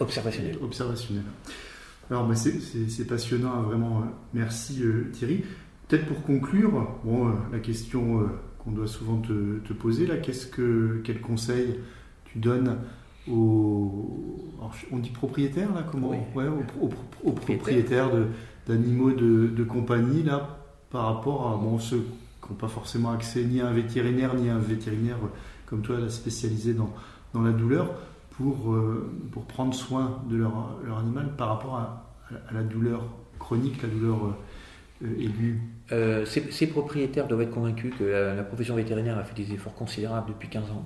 observationnelles. 0.00 0.58
observationnelles. 0.62 1.24
Alors, 2.10 2.30
c'est 2.34 3.06
passionnant, 3.06 3.52
hein, 3.52 3.62
vraiment. 3.62 4.04
Merci 4.34 4.82
Thierry. 5.12 5.44
Peut-être 5.88 6.06
pour 6.06 6.22
conclure, 6.22 6.88
bon, 7.04 7.32
la 7.50 7.58
question 7.58 8.28
qu'on 8.58 8.70
doit 8.70 8.86
souvent 8.86 9.20
te, 9.20 9.72
poser, 9.72 10.06
là, 10.06 10.18
qu'est-ce 10.18 10.46
que, 10.46 11.00
quel 11.04 11.20
conseil 11.20 11.80
tu 12.26 12.38
donnes 12.38 12.76
on 13.30 14.98
dit 14.98 15.10
propriétaires 15.10 15.72
là, 15.74 15.84
comment 15.90 16.10
ouais, 16.10 16.44
aux, 17.24 17.32
propriétaires 17.32 18.10
d'animaux 18.66 19.10
de, 19.10 19.64
compagnie 19.64 20.22
là, 20.22 20.58
par 20.90 21.14
rapport 21.14 21.52
à 21.52 21.56
bon, 21.56 21.78
ceux 21.78 22.06
qui 22.42 22.50
n'ont 22.50 22.56
pas 22.56 22.68
forcément 22.68 23.10
accès 23.10 23.44
ni 23.44 23.60
à 23.60 23.68
un 23.68 23.72
vétérinaire 23.72 24.34
ni 24.34 24.48
à 24.48 24.54
un 24.54 24.60
vétérinaire 24.60 25.18
comme 25.68 25.82
toi, 25.82 25.98
là, 25.98 26.08
spécialisé 26.08 26.72
dans, 26.72 26.90
dans 27.34 27.42
la 27.42 27.52
douleur, 27.52 27.90
pour, 28.30 28.72
euh, 28.72 29.10
pour 29.32 29.44
prendre 29.44 29.74
soin 29.74 30.22
de 30.30 30.36
leur, 30.36 30.76
leur 30.84 30.98
animal 30.98 31.34
par 31.36 31.48
rapport 31.48 31.76
à, 31.76 32.06
à, 32.48 32.54
la 32.54 32.62
douleur 32.62 33.04
chronique, 33.38 33.82
la 33.82 33.88
douleur 33.88 34.18
euh, 35.02 35.20
aiguë. 35.20 35.60
Euh, 35.92 36.24
ces, 36.24 36.66
propriétaires 36.68 37.26
doivent 37.26 37.42
être 37.42 37.50
convaincus 37.50 37.92
que 37.98 38.04
la, 38.04 38.42
profession 38.44 38.76
vétérinaire 38.76 39.18
a 39.18 39.24
fait 39.24 39.34
des 39.34 39.52
efforts 39.52 39.74
considérables 39.74 40.28
depuis 40.28 40.48
15 40.48 40.70
ans 40.70 40.84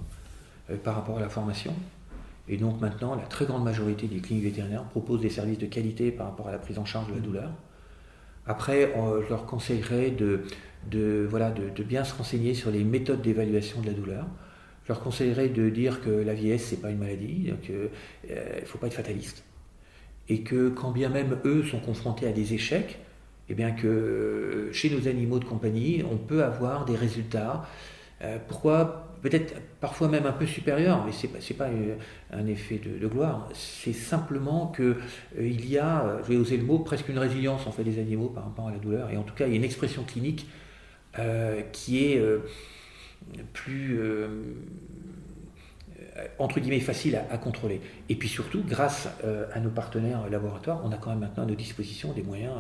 par 0.85 0.95
rapport 0.95 1.19
à 1.19 1.21
la 1.21 1.29
formation. 1.29 1.75
Et 2.49 2.57
donc 2.57 2.81
maintenant, 2.81 3.15
la 3.15 3.23
très 3.23 3.47
grande 3.47 3.65
majorité 3.65 4.07
des 4.09 4.19
cliniques 4.19 4.45
vétérinaires 4.45 4.85
proposent 4.85 5.21
des 5.21 5.31
services 5.31 5.59
de 5.59 5.67
qualité 5.67 6.11
par 6.11 6.27
rapport 6.27 6.49
à 6.49 6.53
la 6.53 6.59
prise 6.59 6.79
en 6.79 6.85
charge 6.85 7.09
de 7.09 7.15
la 7.15 7.21
douleur. 7.21 7.51
Après, 8.47 8.93
je 8.97 9.29
leur 9.29 9.47
conseillerais 9.47 10.11
de, 10.11 10.43
de, 10.91 11.27
voilà, 11.29 11.51
de, 11.51 11.83
bien 11.83 12.05
se 12.05 12.15
renseigner 12.15 12.55
sur 12.55 12.71
les 12.71 12.85
méthodes 12.85 13.23
d'évaluation 13.23 13.81
de 13.81 13.87
la 13.87 13.93
douleur. 13.93 14.27
Je 14.85 14.89
leur 14.89 15.01
conseillerais 15.01 15.49
de 15.49 15.71
dire 15.71 16.01
que 16.01 16.11
la 16.11 16.35
vieillesse, 16.35 16.69
ce 16.69 16.75
n'est 16.75 16.81
pas 16.81 16.91
une 16.91 16.99
maladie, 16.99 17.51
donc 17.51 17.71
euh, 17.71 17.89
il 18.29 18.63
ne 18.63 18.67
faut 18.67 18.79
pas 18.79 18.89
être 18.89 18.95
fataliste. 18.95 19.45
Et 20.29 20.43
que 20.43 20.71
quand 20.71 20.91
bien 20.91 21.09
même 21.09 21.39
eux 21.45 21.63
sont 21.63 21.79
confrontés 21.79 22.27
à 22.27 22.33
des 22.33 22.55
échecs, 22.55 22.99
eh 23.49 23.55
bien 23.55 23.71
que 23.71 23.87
euh, 23.87 24.73
chez 24.73 24.91
nos 24.91 25.09
animaux 25.09 25.39
de 25.39 25.45
compagnie, 25.45 26.03
on 26.11 26.17
peut 26.17 26.43
avoir 26.43 26.85
des 26.85 26.97
résultats. 26.97 27.65
Euh, 28.23 28.39
pourquoi 28.49 29.12
peut-être 29.23 29.55
parfois 29.81 30.09
même 30.09 30.27
un 30.27 30.33
peu 30.33 30.47
supérieur, 30.47 31.05
mais 31.07 31.13
ce 31.13 31.27
n'est 31.27 31.57
pas, 31.57 31.69
euh, 31.69 31.97
un 32.33 32.47
effet 32.47 32.79
de, 32.79 33.07
gloire. 33.07 33.49
C'est 33.55 33.93
simplement 33.93 34.67
qu'il 34.75 34.85
euh, 34.85 34.97
il 35.39 35.69
y 35.71 35.79
a, 35.79 36.05
euh, 36.05 36.19
je 36.25 36.33
vais 36.33 36.37
oser 36.37 36.57
le 36.57 36.65
mot, 36.65 36.81
presque 36.81 37.09
une 37.09 37.19
résilience 37.19 37.67
en 37.67 37.73
fait 37.73 37.85
des 37.85 38.01
animaux 38.01 38.29
par 38.29 38.45
rapport 38.45 38.69
à 38.69 38.73
la 38.73 38.79
douleur. 38.79 39.11
Et 39.11 39.17
en 39.17 39.23
tout 39.23 39.35
cas, 39.35 39.47
il 39.47 39.51
y 39.51 39.55
a 39.55 39.57
une 39.57 39.65
expression 39.65 40.03
clinique 40.05 40.47
qui 41.73 42.05
est 42.05 42.23
plus 43.53 44.01
entre 46.39 46.59
guillemets 46.59 46.81
facile 46.81 47.21
à, 47.31 47.37
contrôler. 47.37 47.83
Et 48.09 48.17
puis 48.17 48.31
surtout, 48.31 48.63
grâce 48.67 49.09
à 49.53 49.61
nos 49.61 49.69
partenaires 49.69 50.31
laboratoires, 50.31 50.81
on 50.85 50.91
a 50.91 50.97
quand 50.97 51.11
même 51.11 51.19
maintenant 51.19 51.43
à 51.43 51.47
nos 51.47 51.55
dispositions 51.55 52.15
des 52.15 52.23
moyens 52.23 52.55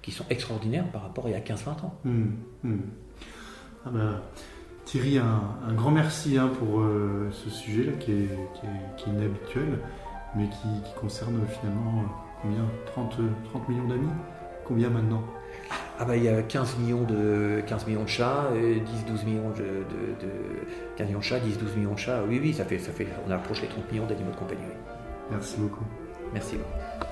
qui 0.00 0.10
sont 0.10 0.24
extraordinaires 0.30 0.90
par 0.90 1.02
rapport 1.02 1.26
à 1.26 1.28
il 1.28 1.32
y 1.32 1.34
a 1.34 1.40
15-20 1.40 1.68
ans. 1.84 2.00
Mmh, 2.04 2.24
mmh. 2.62 2.76
Ah 3.84 3.90
ben, 3.90 4.22
Thierry, 4.88 5.18
un, 5.18 5.74
grand 5.74 5.90
merci 5.90 6.38
hein, 6.38 6.50
pour 6.58 6.80
euh, 6.80 7.28
ce 7.30 7.50
sujet-là 7.50 7.92
qui 8.00 8.10
est, 8.12 9.06
inhabituel, 9.06 9.80
mais 10.34 10.48
qui, 10.48 10.98
concerne 10.98 11.46
finalement 11.46 12.00
euh, 12.00 12.40
combien? 12.40 12.64
30, 12.86 13.18
30 13.52 13.68
millions 13.68 13.86
d'amis? 13.86 14.08
Combien 14.64 14.88
maintenant? 14.88 15.22
Ah 15.98 16.06
bah, 16.06 16.16
il 16.16 16.24
y 16.24 16.28
a 16.28 16.40
15 16.40 16.78
millions 16.78 17.02
de, 17.02 17.62
15 17.66 17.86
millions 17.86 18.04
de 18.04 18.08
chats, 18.08 18.46
10-12 18.54 19.26
millions 19.26 19.50
de, 19.50 19.84
15 20.96 21.06
millions 21.06 21.18
de 21.18 21.24
chats, 21.24 21.38
10-12 21.38 21.76
millions 21.76 21.92
de 21.92 21.98
chats. 21.98 22.22
Oui, 22.26 22.40
oui, 22.42 22.54
ça 22.54 22.64
fait, 22.64 22.78
ça 22.78 22.90
fait, 22.90 23.08
on 23.26 23.30
approche 23.30 23.60
les 23.60 23.68
30 23.68 23.92
millions 23.92 24.06
d'animaux 24.06 24.30
de 24.30 24.36
compagnie. 24.36 24.62
Merci 25.30 25.58
beaucoup. 25.58 25.84
Merci 26.32 26.56
beaucoup. 26.56 27.07